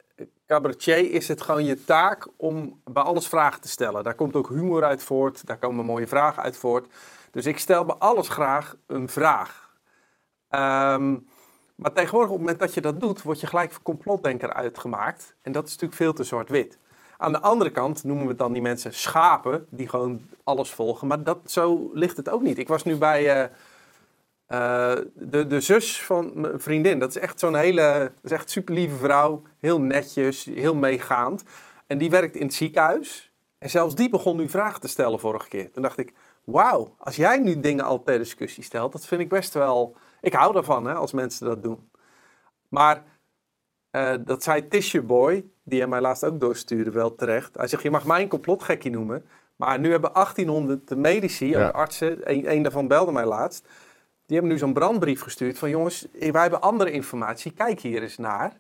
cabaretier 0.47 1.13
is 1.13 1.29
het 1.29 1.41
gewoon 1.41 1.65
je 1.65 1.85
taak 1.85 2.29
om 2.37 2.81
bij 2.85 3.03
alles 3.03 3.29
vragen 3.29 3.61
te 3.61 3.69
stellen. 3.69 4.05
Daar 4.05 4.15
komt 4.15 4.37
ook 4.37 4.49
humor 4.49 4.85
uit 4.85 5.03
voort, 5.03 5.47
daar 5.47 5.59
komen 5.59 5.85
mooie 5.85 6.07
vragen 6.07 6.43
uit 6.43 6.57
voort. 6.57 6.87
Dus 7.31 7.47
ik 7.47 7.59
stel 7.59 7.85
bij 7.85 7.95
alles 7.95 8.29
graag 8.29 8.77
een 8.87 9.09
vraag. 9.09 9.79
Ehm, 10.49 11.17
maar 11.75 11.93
tegenwoordig, 11.93 12.31
op 12.31 12.37
het 12.37 12.47
moment 12.47 12.59
dat 12.59 12.75
je 12.75 12.81
dat 12.81 13.01
doet, 13.01 13.23
word 13.23 13.41
je 13.41 13.47
gelijk 13.47 13.73
voor 13.73 13.83
complotdenker 13.83 14.53
uitgemaakt. 14.53 15.35
En 15.43 15.53
dat 15.53 15.65
is 15.65 15.71
natuurlijk 15.71 16.01
veel 16.01 16.13
te 16.13 16.25
zwart-wit. 16.25 16.79
Aan 17.17 17.33
de 17.33 17.41
andere 17.41 17.71
kant 17.71 18.05
noemen 18.05 18.27
we 18.27 18.35
dan 18.35 18.53
die 18.53 18.63
mensen 18.63 18.95
schapen, 18.95 19.67
die 19.71 19.89
gewoon 19.89 20.29
alles 20.45 20.71
volgen. 20.71 21.07
Maar 21.07 21.23
dat, 21.23 21.39
zo 21.45 21.91
ligt 21.93 22.17
het 22.17 22.29
ook 22.29 22.43
niet. 22.43 22.59
Ik 22.59 22.69
was 22.69 22.85
nu 22.85 22.97
bij... 22.97 23.43
eh, 23.43 23.51
eh, 24.51 24.93
de, 25.15 25.47
de 25.47 25.61
zus 25.61 26.03
van 26.03 26.31
mijn 26.35 26.61
vriendin, 26.61 26.99
dat 26.99 27.09
is 27.09 27.19
echt 27.19 27.39
zo'n 27.41 27.55
hele, 27.55 28.13
dat 28.15 28.31
is 28.31 28.31
echt 28.31 28.51
super 28.51 28.75
lieve 28.75 28.97
vrouw. 28.97 29.43
Heel 29.59 29.81
netjes, 29.81 30.45
heel 30.45 30.75
meegaand. 30.75 31.43
En 31.87 31.99
die 31.99 32.11
werkt 32.11 32.37
in 32.37 32.47
het 32.47 32.55
ziekenhuis. 32.55 33.33
En 33.59 33.71
zelfs 33.71 33.95
die 33.95 34.09
begon 34.09 34.37
nu 34.37 34.49
vragen 34.49 34.81
te 34.81 34.89
stellen 34.89 35.21
vorige 35.21 35.49
keer. 35.49 35.71
Toen 35.71 35.83
dacht 35.83 35.99
ik, 35.99 36.13
wauw, 36.45 36.95
als 36.99 37.17
jij 37.17 37.39
nu 37.39 37.61
dingen 37.61 37.85
al 37.85 38.03
ter 38.03 38.19
discussie 38.19 38.63
stelt, 38.63 38.93
dat 38.93 39.07
vind 39.07 39.21
ik 39.21 39.29
best 39.29 39.55
wel... 39.55 39.97
Ik 40.21 40.33
hou 40.33 40.53
daarvan, 40.53 40.87
hè, 40.87 40.95
als 40.95 41.13
mensen 41.13 41.47
dat 41.47 41.63
doen. 41.63 41.91
Maar 42.69 43.03
eh, 43.91 44.15
dat 44.21 44.43
zei 44.43 44.69
Tissue 44.69 45.03
Boy, 45.03 45.45
die 45.63 45.79
hij 45.79 45.89
mij 45.89 46.01
laatst 46.01 46.25
ook 46.25 46.41
doorstuurde, 46.41 46.91
wel 46.91 47.15
terecht. 47.15 47.57
Hij 47.57 47.67
zegt, 47.67 47.83
je 47.83 47.91
mag 47.91 48.05
mij 48.05 48.23
een 48.23 48.29
complotgekkie 48.29 48.91
noemen. 48.91 49.25
Maar 49.57 49.79
nu 49.79 49.91
hebben 49.91 50.13
1800 50.13 50.97
medici, 50.97 51.49
Ja. 51.49 51.69
artsen, 51.69 52.31
een, 52.31 52.51
een 52.51 52.63
daarvan 52.63 52.89
belde 52.89 53.13
mij 53.13 53.27
laatst. 53.27 53.69
Die 54.31 54.39
hebben 54.39 54.57
nu 54.57 54.63
zo'n 54.65 54.73
brandbrief 54.73 55.21
gestuurd 55.23 55.59
van 55.59 55.71
jongens, 55.71 56.07
wij 56.19 56.41
hebben 56.41 56.61
andere 56.61 56.91
informatie, 56.91 57.53
kijk 57.53 57.81
hier 57.81 58.03
eens 58.03 58.19
naar. 58.19 58.59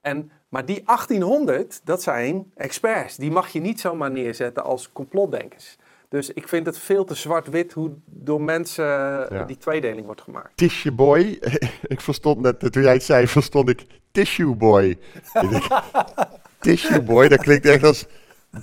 En, 0.00 0.30
maar 0.48 0.64
die 0.64 0.82
1800, 0.84 1.80
dat 1.84 2.02
zijn 2.02 2.52
experts. 2.54 3.16
Die 3.16 3.30
mag 3.30 3.48
je 3.48 3.60
niet 3.60 3.80
zomaar 3.80 4.10
neerzetten 4.10 4.64
als 4.64 4.92
complotdenkers. 4.92 5.76
Dus 6.08 6.32
ik 6.32 6.48
vind 6.48 6.66
het 6.66 6.78
veel 6.78 7.04
te 7.04 7.14
zwart-wit 7.14 7.72
hoe 7.72 7.90
door 8.04 8.40
mensen 8.40 8.84
eh, 9.30 9.38
Ja. 9.38 9.44
die 9.44 9.56
tweedeling 9.56 10.06
wordt 10.06 10.20
gemaakt. 10.20 10.56
Tissue 10.56 10.92
Boy. 10.92 11.38
ik 11.94 12.00
verstond 12.00 12.40
net, 12.40 12.62
eh, 12.62 12.68
toen 12.68 12.82
jij 12.82 12.92
het 12.92 13.02
zei, 13.04 13.26
verstond 13.26 13.68
ik 13.68 13.86
Tissue 14.12 14.54
Boy. 14.54 14.98
Tissue 16.60 17.02
Boy, 17.02 17.28
dat 17.28 17.40
klinkt 17.40 17.66
echt 17.66 17.84
als 17.84 18.06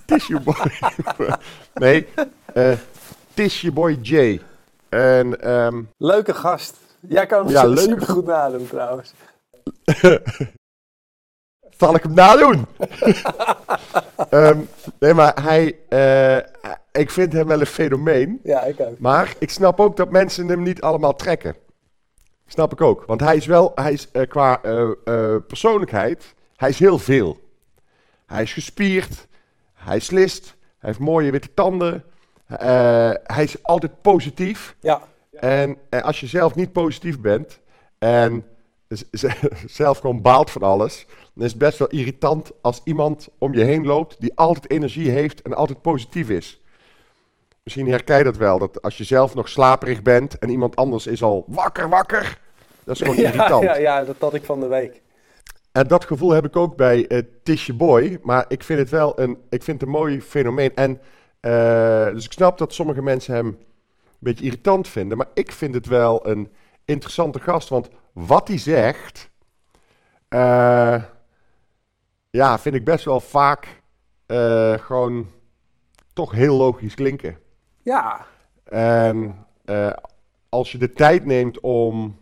Tissue 0.06 0.40
Boy. 0.40 0.72
nee, 1.74 2.08
eh 2.54 2.72
Tissue 3.34 3.72
Boy 3.72 3.98
J. 4.02 4.40
En 4.90 5.42
ehm, 5.42 5.82
Leuke 5.98 6.34
gast. 6.34 6.78
Jij 7.08 7.26
kan 7.26 7.44
hem 7.44 7.54
Ja, 7.54 7.66
leuk. 7.66 7.80
super 7.80 8.08
goed 8.08 8.26
nadoen 8.26 8.68
trouwens. 8.68 9.14
zal 11.78 11.96
ik 11.96 12.04
hem 12.04 12.14
nadoen? 12.14 12.66
Ehm, 14.30 14.60
nee, 15.00 15.14
maar 15.14 15.42
hij, 15.44 15.80
eh, 15.90 16.38
ik 16.92 17.10
vind 17.10 17.34
hem 17.34 17.48
wel 17.48 17.60
een 17.60 17.66
fenomeen. 17.66 18.40
Ja, 18.44 18.62
ik 18.62 18.80
ook. 18.80 19.00
Maar 19.00 19.34
ik 19.40 19.50
snap 19.50 19.80
ook 19.80 19.98
dat 19.98 20.12
mensen 20.12 20.48
hem 20.48 20.64
niet 20.64 20.82
allemaal 20.82 21.16
trekken. 21.16 21.56
Snap 22.48 22.72
ik 22.72 22.82
ook. 22.82 23.06
Want 23.06 23.20
hij 23.20 23.36
is 23.36 23.46
wel, 23.46 23.72
hij 23.76 23.94
is 23.94 24.12
eh, 24.12 24.28
qua 24.28 24.62
eh, 24.62 24.90
persoonlijkheid, 25.48 26.34
hij 26.56 26.70
is 26.70 26.80
heel 26.80 27.00
veel. 27.00 27.40
Hij 28.26 28.42
is 28.44 28.54
gespierd, 28.54 29.28
hij 29.74 29.96
is 29.98 30.10
list, 30.10 30.46
hij 30.60 30.90
heeft 30.90 31.00
mooie 31.00 31.32
witte 31.32 31.54
tanden. 31.54 32.04
Eh, 32.50 33.12
hij 33.24 33.44
is 33.44 33.64
altijd 33.64 34.02
positief. 34.02 34.76
Ja, 34.80 35.02
En 35.32 35.78
eh, 35.90 36.02
als 36.02 36.20
je 36.20 36.28
zelf 36.28 36.56
niet 36.56 36.72
positief 36.72 37.20
bent 37.20 37.60
en 37.98 38.46
zelf 39.66 39.98
gewoon 39.98 40.22
baalt 40.22 40.52
van 40.52 40.62
alles, 40.62 41.06
dan 41.34 41.46
is 41.46 41.50
het 41.50 41.60
best 41.60 41.78
wel 41.78 41.88
irritant 41.88 42.52
als 42.62 42.82
iemand 42.84 43.30
om 43.38 43.54
je 43.54 43.64
heen 43.64 43.86
loopt 43.86 44.16
die 44.20 44.32
altijd 44.36 44.72
energie 44.72 45.10
heeft 45.10 45.42
en 45.42 45.54
altijd 45.54 45.82
positief 45.82 46.30
is. 46.30 46.62
Misschien 47.64 47.90
herken 47.90 48.18
je 48.18 48.24
dat 48.24 48.38
wel, 48.38 48.60
dat 48.60 48.82
als 48.82 48.98
je 48.98 49.04
zelf 49.04 49.36
nog 49.36 49.50
slaperig 49.50 50.02
bent 50.02 50.40
en 50.40 50.50
iemand 50.50 50.76
anders 50.76 51.08
is 51.08 51.24
al 51.24 51.44
wakker, 51.48 51.90
wakker, 51.90 52.40
dat 52.84 52.96
is 52.96 53.02
gewoon 53.02 53.16
ja, 53.24 53.32
irritant. 53.32 53.64
ja, 53.64 53.78
ja, 53.78 54.04
dat 54.04 54.16
had 54.20 54.34
ik 54.34 54.44
van 54.44 54.60
de 54.60 54.68
week. 54.68 55.02
En 55.72 55.88
dat 55.88 56.06
gevoel 56.06 56.32
heb 56.32 56.46
ik 56.46 56.56
ook 56.56 56.76
bij 56.76 57.08
eh 57.08 57.22
Tisje 57.44 57.74
Boy. 57.74 58.20
Maar 58.22 58.46
ik 58.48 58.64
vind 58.64 58.80
het 58.80 58.90
wel 58.90 59.20
een, 59.20 59.38
ik 59.50 59.64
vind 59.64 59.80
het 59.80 59.90
een 59.90 59.96
mooi 59.96 60.22
fenomeen. 60.22 60.76
En, 60.76 61.00
eh, 61.40 62.06
dus 62.06 62.26
ik 62.26 62.32
snap 62.32 62.58
dat 62.58 62.74
sommige 62.74 63.02
mensen 63.02 63.34
hem 63.34 63.46
een 63.48 63.58
beetje 64.20 64.46
irritant 64.46 64.88
vinden. 64.88 65.18
Maar 65.18 65.28
ik 65.34 65.52
vind 65.52 65.74
het 65.74 65.86
wel 65.86 66.28
een 66.28 66.52
interessante 66.86 67.40
gast. 67.40 67.70
Want 67.70 67.90
wat 68.14 68.48
hij 68.48 68.58
zegt, 68.58 69.30
eh, 70.28 71.04
ja, 72.30 72.60
vind 72.60 72.76
ik 72.76 72.86
best 72.86 73.06
wel 73.06 73.20
vaak 73.20 73.82
eh, 74.26 74.74
gewoon 74.74 75.28
toch 76.14 76.32
heel 76.32 76.58
logisch 76.58 76.96
klinken. 76.96 77.38
Ja, 77.82 78.26
En 78.64 79.46
als 80.50 80.72
je 80.72 80.78
de 80.78 80.92
tijd 80.92 81.26
neemt 81.26 81.60
om, 81.60 82.20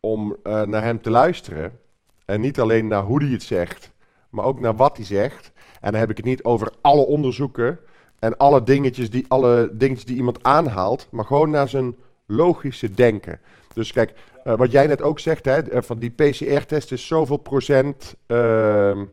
om 0.00 0.36
naar 0.42 0.82
hem 0.82 1.02
te 1.02 1.10
luisteren, 1.10 1.80
en 2.24 2.40
niet 2.40 2.60
alleen 2.60 2.86
naar 2.86 3.02
hoe 3.02 3.22
hij 3.22 3.32
het 3.32 3.42
zegt, 3.42 3.90
maar 4.34 4.44
ook 4.44 4.60
naar 4.60 4.76
wat 4.76 4.96
hij 4.96 5.06
zegt, 5.06 5.52
en 5.80 5.90
dan 5.90 6.00
heb 6.00 6.10
ik 6.10 6.16
het 6.16 6.26
niet 6.26 6.44
over 6.44 6.72
alle 6.80 7.06
onderzoeken 7.06 7.78
en 8.18 8.36
alle 8.36 8.62
dingetjes, 8.62 9.10
die, 9.10 9.24
alle 9.28 9.70
dingetjes 9.72 10.04
die 10.04 10.16
iemand 10.16 10.42
aanhaalt, 10.42 11.06
maar 11.10 11.24
gewoon 11.24 11.50
naar 11.50 11.68
zijn 11.68 11.96
logische 12.26 12.90
denken. 12.90 13.40
Dus 13.74 13.92
kijk, 13.92 14.14
eh, 14.44 14.56
wat 14.56 14.70
jij 14.70 14.86
net 14.86 15.02
ook 15.02 15.18
zegt, 15.18 15.44
hè, 15.44 15.70
eh, 15.70 15.82
van 15.82 15.98
die 15.98 16.10
PCR-test 16.10 16.92
is 16.92 17.06
zoveel 17.06 17.36
procent 17.36 18.14
ehm, 18.26 19.04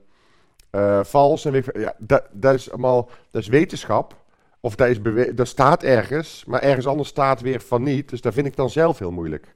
eh, 0.70 1.04
vals. 1.04 1.46
En 1.46 1.64
veel. 1.64 1.82
ja, 1.82 1.94
dat, 1.98 2.24
dat 2.32 2.54
is 2.54 2.72
allemaal 2.72 3.10
dat 3.32 3.42
is 3.42 3.48
wetenschap. 3.48 4.16
Of 4.60 4.76
dat, 4.76 4.88
is 4.88 5.00
dat 5.36 5.48
staat 5.48 5.84
ergens, 5.84 6.44
maar 6.48 6.62
ergens 6.62 6.88
anders 6.88 7.10
staat 7.10 7.42
weer 7.42 7.62
van 7.62 7.84
niet. 7.84 8.10
Dus 8.10 8.22
dat 8.22 8.34
vind 8.34 8.48
ik 8.48 8.56
dan 8.56 8.70
zelf 8.70 9.00
heel 9.00 9.12
moeilijk. 9.12 9.56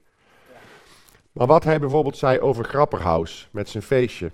Maar 1.32 1.46
wat 1.46 1.64
hij 1.64 1.80
bijvoorbeeld 1.80 2.16
zei 2.16 2.40
over 2.40 2.64
Grapperhaus 2.64 3.48
met 3.50 3.68
zijn 3.68 3.82
feestje. 3.82 4.30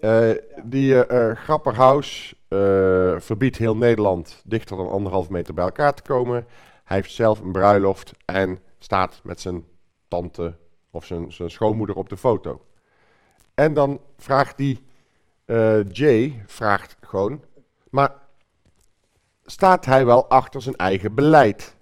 Eh, 0.00 0.30
die 0.64 1.04
eh 1.04 1.30
eh, 1.30 1.36
Grapperhaus 1.36 2.34
eh, 2.48 3.14
verbiedt 3.18 3.56
heel 3.56 3.76
Nederland 3.76 4.42
dichter 4.44 4.76
dan 4.76 4.90
anderhalf 4.90 5.28
meter 5.28 5.54
bij 5.54 5.64
elkaar 5.64 5.94
te 5.94 6.02
komen. 6.02 6.46
Hij 6.84 6.96
heeft 6.96 7.12
zelf 7.12 7.40
een 7.40 7.52
bruiloft 7.52 8.12
en 8.24 8.58
staat 8.78 9.20
met 9.22 9.40
zijn 9.40 9.64
tante 10.08 10.56
of 10.90 11.04
zijn, 11.04 11.32
zijn 11.32 11.50
schoonmoeder 11.50 11.96
op 11.96 12.08
de 12.08 12.16
foto. 12.16 12.64
En 13.54 13.74
dan 13.74 14.00
vraagt 14.16 14.56
die 14.56 14.90
Jay, 15.92 16.42
vraagt 16.46 16.96
gewoon, 17.00 17.44
maar 17.90 18.12
staat 19.44 19.84
hij 19.84 20.06
wel 20.06 20.28
achter 20.28 20.62
zijn 20.62 20.76
eigen 20.76 21.14
beleid? 21.14 21.76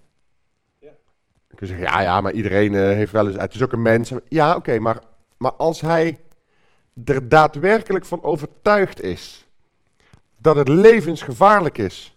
Ik 1.48 1.56
kan 1.56 1.68
zeggen, 1.68 1.86
ja, 1.86 2.00
ja, 2.00 2.20
maar 2.20 2.32
iedereen 2.32 2.74
heeft 2.74 3.12
wel 3.12 3.26
eens, 3.26 3.36
het 3.36 3.54
is 3.54 3.62
ook 3.62 3.72
een 3.72 3.82
mens. 3.82 4.12
Ja, 4.28 4.56
oké, 4.56 4.78
maar, 4.78 5.02
maar 5.36 5.52
als 5.52 5.80
hij 5.80 6.18
er 7.04 7.28
daadwerkelijk 7.28 8.04
van 8.04 8.22
overtuigd 8.22 9.02
is 9.02 9.46
dat 10.36 10.56
het 10.56 10.68
levensgevaarlijk 10.68 11.78
is 11.78 12.16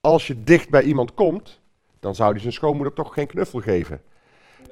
als 0.00 0.26
je 0.26 0.44
dicht 0.44 0.68
bij 0.68 0.82
iemand 0.82 1.14
komt, 1.14 1.60
dan 2.00 2.14
zou 2.14 2.30
hij 2.30 2.40
zijn 2.40 2.52
schoonmoeder 2.52 2.92
toch 2.92 3.14
geen 3.14 3.26
knuffel 3.26 3.60
geven. 3.60 4.02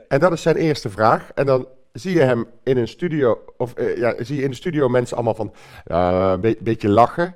En 0.09 0.21
dat 0.21 0.33
is 0.33 0.43
zijn 0.43 0.57
eerste 0.57 0.91
vraag. 0.91 1.31
En 1.35 1.47
dan 1.47 1.67
zie 1.93 2.15
je 2.15 2.21
hem 2.21 2.47
in 2.63 2.77
een 2.77 2.89
studio, 2.89 3.45
of 3.57 3.75
eh, 3.75 3.97
ja, 3.97 4.15
zie 4.19 4.37
je 4.37 4.43
in 4.43 4.51
de 4.51 4.57
studio 4.57 4.89
mensen 4.89 5.17
allemaal 5.17 5.35
van 5.35 5.55
een 5.85 6.41
be- 6.41 6.57
beetje 6.61 6.89
lachen. 6.89 7.35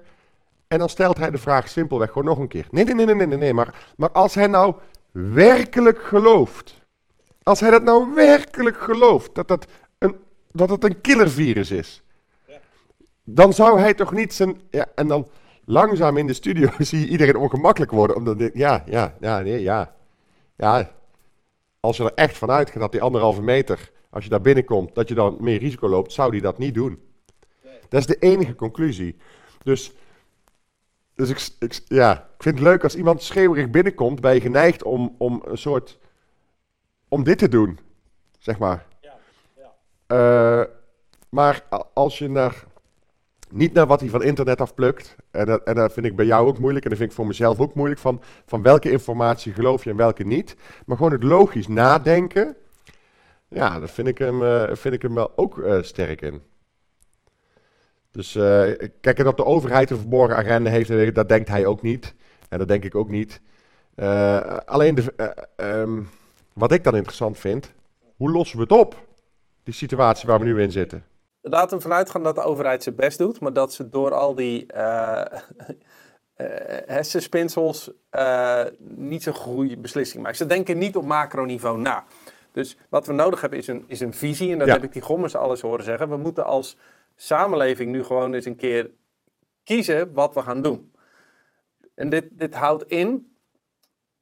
En 0.68 0.78
dan 0.78 0.88
stelt 0.88 1.18
hij 1.18 1.30
de 1.30 1.38
vraag 1.38 1.68
simpelweg 1.68 2.08
gewoon 2.08 2.24
nog 2.24 2.38
een 2.38 2.48
keer. 2.48 2.66
Nee, 2.70 2.84
nee, 2.84 2.94
nee, 2.94 3.14
nee, 3.14 3.26
nee, 3.26 3.38
nee. 3.38 3.54
Maar, 3.54 3.92
maar 3.96 4.10
als 4.10 4.34
hij 4.34 4.46
nou 4.46 4.74
werkelijk 5.10 6.02
gelooft, 6.02 6.74
als 7.42 7.60
hij 7.60 7.70
dat 7.70 7.82
nou 7.82 8.14
werkelijk 8.14 8.80
gelooft, 8.80 9.34
dat 9.34 9.48
dat 9.48 9.66
dat 10.52 10.70
het 10.70 10.84
een 10.84 11.00
killervirus 11.00 11.70
is, 11.70 12.02
dan 13.24 13.52
zou 13.52 13.80
hij 13.80 13.94
toch 13.94 14.12
niet 14.12 14.34
zijn. 14.34 14.60
Ja, 14.70 14.86
en 14.94 15.06
dan 15.08 15.28
langzaam 15.64 16.16
in 16.16 16.26
de 16.26 16.32
studio 16.32 16.70
zie 16.78 17.00
je 17.00 17.06
iedereen 17.08 17.36
ongemakkelijk 17.36 17.90
worden. 17.90 18.16
Omdat, 18.16 18.38
dit- 18.38 18.54
ja, 18.54 18.82
ja, 18.86 19.14
ja, 19.20 19.40
nee, 19.40 19.62
ja. 19.62 19.94
Ja, 20.56 20.90
als 21.80 21.96
je 21.96 22.04
er 22.04 22.14
echt 22.14 22.38
van 22.38 22.50
uitgaat 22.50 22.80
dat 22.80 22.92
die 22.92 23.02
anderhalve 23.02 23.42
meter, 23.42 23.90
als 24.10 24.24
je 24.24 24.30
daar 24.30 24.40
binnenkomt, 24.40 24.94
dat 24.94 25.08
je 25.08 25.14
dan 25.14 25.36
meer 25.40 25.58
risico 25.58 25.88
loopt, 25.88 26.12
zou 26.12 26.30
die 26.30 26.40
dat 26.40 26.58
niet 26.58 26.74
doen. 26.74 26.98
Dat 27.88 28.00
is 28.00 28.06
de 28.06 28.18
enige 28.18 28.54
conclusie. 28.54 29.16
Dus, 29.62 29.92
dus 31.14 31.30
ik, 31.30 31.48
ik, 31.58 31.80
ja, 31.86 32.12
ik 32.36 32.42
vind 32.42 32.54
het 32.54 32.64
leuk 32.64 32.82
als 32.82 32.96
iemand 32.96 33.22
schreeuwerig 33.22 33.70
binnenkomt, 33.70 34.20
ben 34.20 34.34
je 34.34 34.40
geneigd 34.40 34.82
om, 34.82 35.14
om 35.18 35.42
een 35.46 35.58
soort, 35.58 35.98
om 37.08 37.22
dit 37.24 37.38
te 37.38 37.48
doen, 37.48 37.78
zeg 38.38 38.58
maar. 38.58 38.86
Eh, 40.08 40.62
maar 41.28 41.64
als 41.94 42.18
je 42.18 42.28
naar, 42.28 42.64
niet 43.50 43.72
naar 43.72 43.86
wat 43.86 44.00
hij 44.00 44.08
van 44.08 44.22
internet 44.22 44.60
afplukt, 44.60 45.16
en 45.30 45.46
dat, 45.46 45.62
en 45.62 45.74
dat 45.74 45.92
vind 45.92 46.06
ik 46.06 46.16
bij 46.16 46.26
jou 46.26 46.46
ook 46.46 46.58
moeilijk, 46.58 46.84
en 46.84 46.90
dat 46.90 46.98
vind 46.98 47.10
ik 47.10 47.16
voor 47.16 47.26
mezelf 47.26 47.60
ook 47.60 47.74
moeilijk, 47.74 48.00
van, 48.00 48.22
van 48.46 48.62
welke 48.62 48.90
informatie 48.90 49.52
geloof 49.52 49.84
je 49.84 49.90
en 49.90 49.96
welke 49.96 50.24
niet, 50.24 50.56
maar 50.86 50.96
gewoon 50.96 51.12
het 51.12 51.22
logisch 51.22 51.68
nadenken, 51.68 52.56
ja, 53.48 53.78
daar 53.78 53.88
vind 53.88 54.08
ik 54.08 54.18
hem, 54.18 54.42
eh, 54.42 54.74
vind 54.74 54.94
ik 54.94 55.02
hem 55.02 55.14
wel 55.14 55.32
ook 55.36 55.58
eh, 55.58 55.82
sterk 55.82 56.20
in. 56.20 56.42
Dus 58.10 58.32
kijk, 59.00 59.18
en 59.18 59.24
dat 59.24 59.36
de 59.36 59.44
overheid 59.44 59.90
een 59.90 59.98
verborgen 59.98 60.36
agenda 60.36 60.70
heeft, 60.70 61.14
dat 61.14 61.28
denkt 61.28 61.48
hij 61.48 61.66
ook 61.66 61.82
niet. 61.82 62.14
En 62.48 62.58
dat 62.58 62.68
denk 62.68 62.84
ik 62.84 62.94
ook 62.94 63.08
niet. 63.08 63.40
Alleen 64.64 64.94
de, 64.94 65.12
eh, 65.16 65.80
ehm, 65.80 66.02
wat 66.52 66.72
ik 66.72 66.84
dan 66.84 66.94
interessant 66.94 67.38
vind, 67.38 67.72
hoe 68.16 68.30
lossen 68.30 68.56
we 68.56 68.62
het 68.62 68.72
op? 68.72 69.07
Die 69.68 69.76
situatie 69.76 70.28
waar 70.28 70.38
we 70.38 70.44
nu 70.44 70.62
in 70.62 70.72
zitten. 70.72 71.04
Laten 71.40 71.76
we 71.76 71.82
vanuit 71.82 72.10
gaan 72.10 72.22
dat 72.22 72.34
de 72.34 72.42
overheid 72.42 72.82
zijn 72.82 72.94
best 72.94 73.18
doet, 73.18 73.40
maar 73.40 73.52
dat 73.52 73.72
ze 73.72 73.88
door 73.88 74.14
al 74.14 74.34
die 74.34 74.66
eh 74.72 75.20
eh, 76.34 76.46
hersenspinsels 76.86 77.90
eh, 78.10 78.64
niet 78.78 79.22
zo'n 79.22 79.34
goede 79.34 79.76
beslissing 79.76 80.22
maken. 80.22 80.38
Ze 80.38 80.46
denken 80.46 80.78
niet 80.78 80.96
op 80.96 81.04
macroniveau 81.04 81.78
na. 81.78 82.04
Dus 82.52 82.76
wat 82.88 83.06
we 83.06 83.12
nodig 83.12 83.40
hebben 83.40 83.58
is 83.58 83.66
een, 83.66 83.84
is 83.86 84.00
een 84.00 84.14
visie. 84.14 84.52
En 84.52 84.58
dat 84.58 84.66
Ja. 84.66 84.72
heb 84.74 84.82
ik 84.84 84.92
die 84.92 85.02
gommers 85.02 85.36
alles 85.36 85.60
horen 85.60 85.84
zeggen. 85.84 86.08
We 86.08 86.16
moeten 86.16 86.44
als 86.44 86.76
samenleving 87.16 87.90
nu 87.92 88.04
gewoon 88.04 88.34
eens 88.34 88.44
een 88.46 88.56
keer 88.56 88.90
kiezen 89.64 90.12
wat 90.12 90.34
we 90.34 90.42
gaan 90.42 90.62
doen. 90.62 90.92
En 91.94 92.08
dit, 92.08 92.24
dit 92.30 92.54
houdt 92.54 92.84
in. 92.84 93.36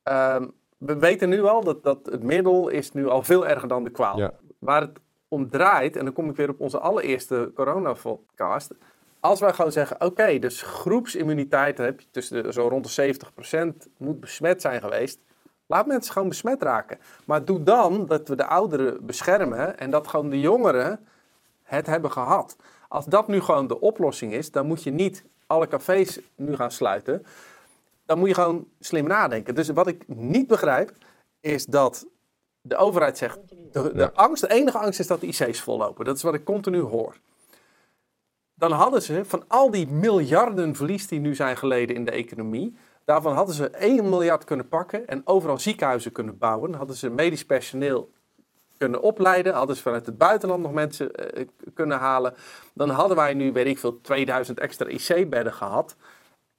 ehm, 0.03 0.47
we 0.79 0.97
weten 0.97 1.29
nu 1.29 1.43
al 1.43 1.65
dat, 1.65 1.83
dat 1.83 2.07
het 2.07 2.23
middel 2.23 2.69
is 2.69 2.93
nu 2.93 3.09
al 3.09 3.23
veel 3.23 3.47
erger 3.47 3.69
dan 3.69 3.85
de 3.85 3.91
kwaal. 3.91 4.19
Ja. 4.19 4.33
Waar 4.59 4.81
het 4.81 4.99
om 5.29 5.51
draait, 5.51 5.97
en 5.97 6.05
dan 6.05 6.12
kom 6.15 6.31
ik 6.31 6.37
weer 6.37 6.49
op 6.49 6.61
onze 6.61 6.79
allereerste 6.79 7.51
corona-podcast. 7.55 8.75
Als 9.21 9.41
wij 9.41 9.53
gewoon 9.53 9.73
zeggen, 9.73 10.01
oké, 10.01 10.39
dus 10.39 10.62
groepsimmuniteit 10.62 11.79
heb 11.79 12.01
je 12.01 12.07
tussen 12.11 12.43
de, 12.43 12.53
zo 12.53 12.69
rond 12.69 12.97
de 12.97 13.15
70% 13.85 13.91
moet 13.97 14.21
besmet 14.21 14.61
zijn 14.61 14.81
geweest. 14.81 15.19
Laat 15.67 15.87
mensen 15.87 16.12
gewoon 16.12 16.29
besmet 16.29 16.62
raken. 16.62 16.99
Maar 17.25 17.45
doe 17.45 17.62
dan 17.62 18.07
dat 18.07 18.29
we 18.29 18.37
de 18.37 18.47
ouderen 18.47 19.07
beschermen 19.07 19.79
en 19.79 19.91
dat 19.91 20.09
gewoon 20.09 20.31
de 20.31 20.41
jongeren 20.41 21.07
het 21.62 21.87
hebben 21.87 22.12
gehad. 22.12 22.57
Als 22.89 23.05
dat 23.05 23.29
nu 23.29 23.41
gewoon 23.41 23.67
de 23.67 23.81
oplossing 23.81 24.33
is, 24.33 24.51
dan 24.51 24.67
moet 24.67 24.83
je 24.83 24.91
niet 24.91 25.25
alle 25.47 25.69
cafés 25.69 26.21
nu 26.35 26.57
gaan 26.57 26.71
sluiten. 26.71 27.27
Dan 28.05 28.19
moet 28.19 28.29
je 28.29 28.35
gewoon 28.35 28.69
slim 28.81 29.07
nadenken. 29.07 29.55
Dus 29.55 29.69
wat 29.69 29.87
ik 29.87 30.05
niet 30.07 30.47
begrijp, 30.47 30.93
is 31.41 31.67
dat 31.67 32.07
de 32.69 32.77
overheid 32.77 33.19
zegt, 33.19 33.39
de, 33.49 33.83
de, 33.93 33.93
Ja. 33.95 34.11
angst, 34.15 34.43
de 34.43 34.51
enige 34.55 34.79
angst 34.79 35.01
is 35.01 35.07
dat 35.07 35.21
de 35.21 35.27
IC's 35.27 35.61
vollopen. 35.61 36.05
Dat 36.05 36.17
is 36.17 36.23
wat 36.23 36.35
ik 36.35 36.45
continu 36.45 36.81
hoor. 36.81 37.17
Dan 38.55 38.73
hadden 38.73 39.03
ze 39.03 39.25
van 39.25 39.45
al 39.49 39.71
die 39.71 39.89
miljarden 39.89 40.75
verlies 40.75 41.07
die 41.09 41.21
nu 41.21 41.35
zijn 41.35 41.57
geleden 41.57 41.97
in 41.97 42.05
de 42.05 42.11
economie, 42.11 42.77
daarvan 43.05 43.35
hadden 43.35 43.55
ze 43.55 43.71
1 43.71 44.09
miljard 44.09 44.45
kunnen 44.45 44.69
pakken 44.69 45.07
en 45.07 45.23
overal 45.25 45.59
ziekenhuizen 45.59 46.13
kunnen 46.13 46.39
bouwen. 46.39 46.75
Hadden 46.75 46.97
ze 46.97 47.11
medisch 47.11 47.45
personeel 47.45 48.11
kunnen 48.79 49.03
opleiden, 49.03 49.55
hadden 49.55 49.77
ze 49.77 49.83
vanuit 49.83 50.07
het 50.07 50.19
buitenland 50.19 50.63
nog 50.63 50.73
mensen 50.73 51.13
eh, 51.15 51.47
k- 51.47 51.75
kunnen 51.75 51.99
halen. 51.99 52.35
Dan 52.75 52.91
hadden 52.91 53.17
wij 53.17 53.35
nu, 53.35 53.53
weet 53.53 53.67
ik 53.67 53.79
veel, 53.79 54.01
2000 54.01 54.59
extra 54.61 54.87
IC-bedden 54.89 55.53
gehad. 55.53 55.97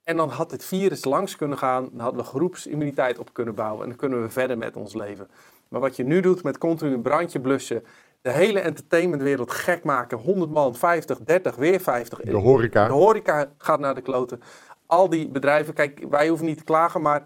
En 0.03 0.17
dan 0.17 0.29
had 0.29 0.51
het 0.51 0.63
virus 0.65 1.05
langs 1.05 1.35
kunnen 1.35 1.57
gaan, 1.57 1.89
dan 1.91 1.99
hadden 1.99 2.21
we 2.21 2.27
groepsimmuniteit 2.27 3.19
op 3.19 3.33
kunnen 3.33 3.55
bouwen 3.55 3.81
en 3.83 3.87
dan 3.89 3.97
kunnen 3.97 4.21
we 4.21 4.29
verder 4.29 4.57
met 4.57 4.75
ons 4.75 4.93
leven. 4.93 5.27
Maar 5.69 5.81
wat 5.81 5.95
je 5.95 6.03
nu 6.03 6.19
doet 6.21 6.43
met 6.43 6.57
continu 6.57 6.93
een 6.93 7.01
brandje 7.01 7.39
blussen, 7.41 7.83
de 8.21 8.31
hele 8.31 8.59
entertainmentwereld 8.59 9.51
gek 9.51 9.83
maken, 9.83 10.17
100 10.17 10.51
man, 10.51 10.75
50, 10.75 11.19
30, 11.19 11.55
weer 11.55 11.79
50. 11.79 12.19
De 12.19 12.31
horeca. 12.35 12.87
De 12.87 12.93
horeca 12.93 13.51
gaat 13.57 13.79
naar 13.79 13.95
de 13.95 14.01
kloten. 14.01 14.41
Al 14.85 15.09
die 15.09 15.27
bedrijven, 15.29 15.73
kijk, 15.73 16.05
wij 16.09 16.27
hoeven 16.27 16.45
niet 16.45 16.57
te 16.57 16.63
klagen, 16.63 17.01
maar 17.01 17.21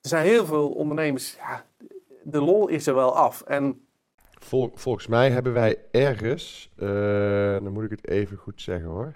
er 0.00 0.08
zijn 0.08 0.24
heel 0.26 0.46
veel 0.46 0.68
ondernemers, 0.70 1.36
ja, 1.36 1.64
de 2.22 2.40
lol 2.40 2.68
is 2.68 2.86
er 2.86 2.94
wel 2.94 3.16
af. 3.16 3.42
En 3.42 3.80
Vol- 4.38 4.72
volgens 4.74 5.06
mij 5.06 5.30
hebben 5.30 5.52
wij 5.52 5.78
ergens, 5.90 6.70
eh, 6.76 6.88
dan 7.52 7.72
moet 7.72 7.84
ik 7.84 7.90
het 7.90 8.08
even 8.08 8.36
goed 8.36 8.62
zeggen 8.62 8.88
hoor. 8.88 9.12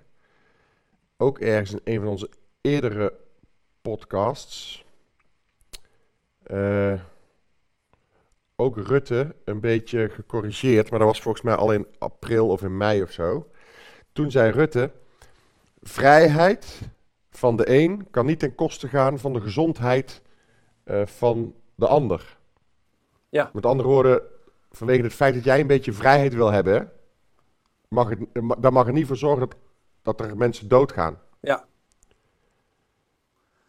Ook 1.16 1.38
ergens 1.38 1.70
in 1.72 1.80
een 1.84 1.98
van 2.00 2.08
onze 2.08 2.30
eerdere 2.60 3.12
podcasts. 3.82 4.84
eh, 6.42 7.00
ook 8.60 8.76
Rutte 8.76 9.34
een 9.44 9.60
beetje 9.60 10.08
gecorrigeerd, 10.08 10.90
maar 10.90 10.98
dat 10.98 11.08
was 11.08 11.20
volgens 11.20 11.44
mij 11.44 11.54
al 11.54 11.72
in 11.72 11.86
april 11.98 12.48
of 12.48 12.62
in 12.62 12.76
mei 12.76 13.02
of 13.02 13.10
zo. 13.10 13.50
Toen 14.12 14.30
zei 14.30 14.50
Rutte: 14.50 14.90
vrijheid 15.82 16.80
van 17.30 17.56
de 17.56 17.70
een 17.70 18.10
kan 18.10 18.26
niet 18.26 18.38
ten 18.38 18.54
koste 18.54 18.88
gaan 18.88 19.18
van 19.18 19.32
de 19.32 19.40
gezondheid 19.40 20.22
eh, 20.84 21.06
van 21.06 21.54
de 21.74 21.86
ander. 21.86 22.38
Ja. 23.28 23.50
Met 23.52 23.66
andere 23.66 23.88
woorden, 23.88 24.22
vanwege 24.70 25.02
het 25.02 25.12
feit 25.12 25.34
dat 25.34 25.44
jij 25.44 25.60
een 25.60 25.66
beetje 25.66 25.92
vrijheid 25.92 26.34
wil 26.34 26.50
hebben, 26.50 26.92
mag 27.88 28.08
het, 28.08 28.18
eh, 28.32 28.50
dan 28.58 28.72
mag 28.72 28.86
er 28.86 28.92
niet 28.92 29.06
voor 29.06 29.16
zorgen 29.16 29.48
dat, 29.48 29.56
dat 30.02 30.20
er 30.20 30.36
mensen 30.36 30.68
doodgaan. 30.68 31.18
ja, 31.40 31.64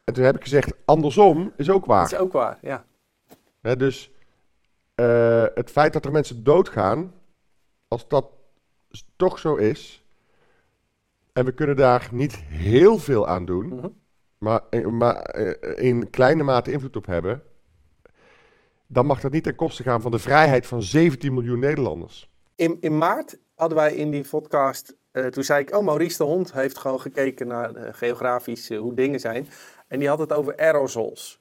En 0.04 0.13
toen 0.13 0.23
heb 0.23 0.36
ik 0.36 0.41
gezegd, 0.43 0.73
andersom 0.86 1.54
is 1.58 1.69
ook 1.69 1.86
waar. 1.86 2.04
dat 2.04 2.12
is 2.12 2.17
ook 2.17 2.32
waar. 2.32 2.58
Ja, 2.62 2.86
dus 3.75 4.12
eh, 4.95 5.45
het 5.54 5.71
feit 5.71 5.93
dat 5.93 6.06
er 6.06 6.12
mensen 6.12 6.43
doodgaan, 6.43 7.13
als 7.88 8.08
dat 8.08 8.25
toch 9.15 9.39
zo 9.39 9.56
is, 9.56 10.06
en 11.34 11.45
we 11.45 11.51
kunnen 11.54 11.75
daar 11.75 12.10
niet 12.12 12.36
heel 12.36 12.97
veel 12.97 13.27
aan 13.27 13.45
doen, 13.45 13.65
Mhm. 13.67 13.88
maar, 14.38 14.62
eh, 14.69 14.86
maar 14.88 15.15
eh, 15.15 15.86
in 15.88 16.10
kleine 16.10 16.43
mate 16.43 16.71
invloed 16.71 16.95
op 16.95 17.06
hebben, 17.06 17.43
dan 18.88 19.06
mag 19.06 19.21
dat 19.21 19.32
niet 19.32 19.43
ten 19.43 19.56
koste 19.56 19.84
gaan 19.84 20.01
van 20.01 20.12
de 20.12 20.19
vrijheid 20.19 20.67
van 20.67 20.84
17 20.84 21.34
miljoen 21.34 21.60
Nederlanders. 21.60 22.30
In, 22.56 22.77
in 22.80 22.97
maart 22.97 23.38
hadden 23.56 23.77
wij 23.77 23.93
in 23.95 24.12
die 24.12 24.25
podcast, 24.30 24.95
toen 25.30 25.43
zei 25.43 25.62
ik, 25.62 25.75
oh 25.75 25.86
Maurice 25.86 26.17
de 26.17 26.23
Hond 26.23 26.54
heeft 26.54 26.77
gewoon 26.77 27.01
gekeken 27.01 27.47
naar 27.47 27.75
eh, 27.75 27.93
geografisch 27.93 28.69
hoe 28.69 28.93
dingen 28.93 29.19
zijn. 29.19 29.47
En 29.88 29.99
die 29.99 30.08
had 30.08 30.19
het 30.19 30.34
over 30.34 30.58
aerosols. 30.58 31.40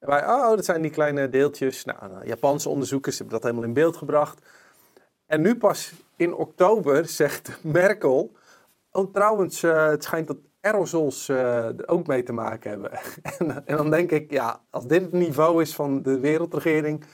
Wij, 0.00 0.26
oh, 0.26 0.48
dat 0.48 0.64
zijn 0.64 0.82
die 0.82 0.90
kleine 0.90 1.28
deeltjes. 1.28 1.84
Nou, 1.84 1.98
nou, 2.12 2.26
Japanse 2.26 2.68
onderzoekers 2.68 3.18
hebben 3.18 3.34
dat 3.34 3.42
helemaal 3.42 3.64
in 3.64 3.72
beeld 3.72 3.96
gebracht. 3.96 4.42
En 5.26 5.40
nu 5.40 5.56
pas 5.56 5.92
in 6.16 6.34
oktober 6.34 7.08
zegt 7.08 7.58
Merkel, 7.62 8.32
oh 8.92 9.12
trouwens, 9.12 9.62
eh, 9.62 9.86
het 9.86 10.04
schijnt 10.04 10.26
dat 10.26 10.36
aerosols 10.60 11.28
eh, 11.28 11.64
er 11.64 11.88
ook 11.88 12.06
mee 12.06 12.22
te 12.22 12.32
maken 12.32 12.70
hebben. 12.70 12.90
en, 13.38 13.66
en 13.66 13.76
dan 13.76 13.90
denk 13.90 14.10
ik, 14.10 14.30
ja, 14.30 14.60
als 14.70 14.86
dit 14.86 15.02
het 15.02 15.12
niveau 15.12 15.62
is 15.62 15.74
van 15.74 16.02
de 16.02 16.20
wereldregering... 16.20 17.04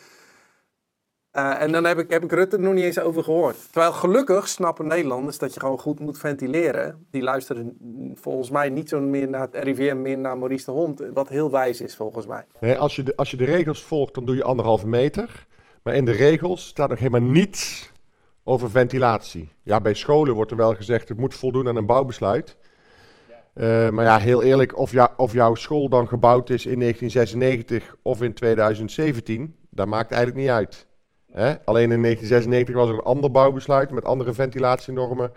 eh, 1.36 1.62
en 1.62 1.72
dan 1.72 1.84
heb 1.84 1.98
ik, 1.98 2.10
heb 2.10 2.24
ik 2.24 2.32
Rutte 2.32 2.56
er 2.56 2.62
nog 2.62 2.74
niet 2.74 2.84
eens 2.84 2.98
over 2.98 3.24
gehoord. 3.24 3.56
Terwijl 3.70 3.92
gelukkig 3.92 4.48
snappen 4.48 4.86
Nederlanders 4.86 5.38
dat 5.38 5.54
je 5.54 5.60
gewoon 5.60 5.78
goed 5.78 6.00
moet 6.00 6.18
ventileren. 6.18 7.06
Die 7.10 7.22
luisteren 7.22 7.76
volgens 8.14 8.50
mij 8.50 8.68
niet 8.68 8.88
zo 8.88 9.00
meer 9.00 9.28
naar 9.28 9.40
het 9.40 9.54
RIVM, 9.54 10.02
meer 10.02 10.18
naar 10.18 10.38
Maurice 10.38 10.64
de 10.64 10.70
Hond. 10.70 11.02
Wat 11.12 11.28
heel 11.28 11.50
wijs 11.50 11.80
is 11.80 11.96
volgens 11.96 12.26
mij. 12.26 12.44
Nee, 12.60 12.78
als, 12.78 12.96
je 12.96 13.02
de, 13.02 13.16
als 13.16 13.30
je 13.30 13.36
de 13.36 13.44
regels 13.44 13.82
volgt, 13.82 14.14
dan 14.14 14.24
doe 14.24 14.36
je 14.36 14.44
anderhalve 14.44 14.86
meter. 14.86 15.46
Maar 15.82 15.94
in 15.94 16.04
de 16.04 16.12
regels 16.12 16.66
staat 16.66 16.88
nog 16.88 16.98
helemaal 16.98 17.30
niets 17.30 17.92
over 18.44 18.70
ventilatie. 18.70 19.52
Ja, 19.62 19.80
bij 19.80 19.94
scholen 19.94 20.34
wordt 20.34 20.50
er 20.50 20.56
wel 20.56 20.74
gezegd, 20.74 21.08
het 21.08 21.18
moet 21.18 21.34
voldoen 21.34 21.68
aan 21.68 21.76
een 21.76 21.86
bouwbesluit. 21.86 22.56
Eh, 23.54 23.88
maar 23.90 24.04
ja, 24.04 24.18
heel 24.18 24.42
eerlijk, 24.42 24.78
of, 24.78 24.92
of 25.16 25.32
jouw 25.32 25.54
school 25.54 25.88
dan 25.88 26.08
gebouwd 26.08 26.50
is 26.50 26.66
in 26.66 26.80
1996 26.80 27.96
of 28.02 28.22
in 28.22 28.34
2017, 28.34 29.56
dat 29.70 29.86
maakt 29.86 30.10
eigenlijk 30.10 30.42
niet 30.42 30.50
uit. 30.50 30.85
Hè? 31.36 31.54
Alleen 31.64 31.92
in 31.92 32.02
1996 32.02 32.74
was 32.74 32.88
er 32.88 32.94
een 32.94 33.00
ander 33.00 33.30
bouwbesluit 33.30 33.90
met 33.90 34.04
andere 34.04 34.32
ventilatienormen 34.32 35.32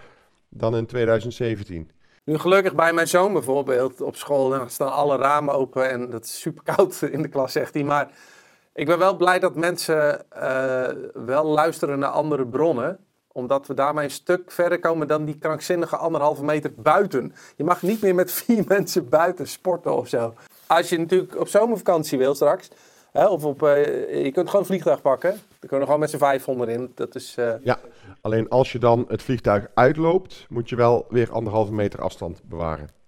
dan 0.50 0.76
in 0.76 0.86
2017. 0.86 1.92
Nu 2.24 2.38
gelukkig 2.38 2.76
bij 2.76 2.94
mijn 2.94 3.08
zoon 3.08 3.34
bijvoorbeeld 3.34 4.02
op 4.02 4.16
school 4.16 4.64
staan 4.68 4.92
alle 4.92 5.18
ramen 5.18 5.54
open 5.54 5.90
en 5.90 6.10
dat 6.10 6.24
is 6.24 6.40
super 6.40 6.64
koud 6.64 7.02
in 7.12 7.22
de 7.22 7.28
klas, 7.28 7.52
zegt 7.52 7.74
hij. 7.74 7.84
Maar 7.84 8.10
ik 8.74 8.86
ben 8.86 8.98
wel 8.98 9.18
blij 9.18 9.40
dat 9.40 9.56
mensen 9.56 10.32
eh, 10.32 10.88
wel 11.14 11.46
luisteren 11.46 12.00
naar 12.00 12.10
andere 12.10 12.48
bronnen 12.48 13.00
omdat 13.32 13.68
we 13.68 13.74
daarmee 13.74 14.04
een 14.04 14.12
stuk 14.12 14.52
verder 14.52 14.80
komen 14.80 15.08
dan 15.08 15.26
die 15.26 15.38
krankzinnige 15.38 15.98
anderhalve 15.98 16.44
meter 16.44 16.72
buiten. 16.76 17.34
Je 17.56 17.64
mag 17.64 17.82
niet 17.82 18.02
meer 18.02 18.16
met 18.16 18.32
vier 18.44 18.64
mensen 18.68 19.10
buiten 19.10 19.48
sporten 19.48 19.96
of 19.98 20.08
zo. 20.08 20.34
Als 20.68 20.90
je 20.90 20.98
natuurlijk 20.98 21.40
op 21.40 21.48
zomervakantie 21.48 22.18
wil 22.18 22.36
straks, 22.36 22.70
hè, 23.12 23.28
of 23.28 23.46
op, 23.46 23.64
eh, 23.64 24.24
je 24.24 24.32
kunt 24.32 24.46
gewoon 24.46 24.62
een 24.62 24.68
vliegtuig 24.68 25.02
pakken. 25.02 25.40
Dan 25.60 25.70
kunnen 25.70 25.80
we 25.80 25.86
gewoon 25.86 26.00
met 26.00 26.10
z'n 26.10 26.18
vijf 26.18 26.48
in. 26.48 26.92
Dat 26.96 27.16
is, 27.16 27.36
eh, 27.38 27.54
Ja, 27.64 27.80
alleen 28.22 28.50
als 28.50 28.72
je 28.72 28.80
dan 28.80 29.06
het 29.08 29.24
vliegtuig 29.24 29.68
uitloopt, 29.74 30.46
moet 30.50 30.70
je 30.70 30.76
wel 30.76 31.06
weer 31.10 31.32
anderhalve 31.32 31.74
meter 31.74 32.02
afstand 32.02 32.42
bewaren. 32.44 32.99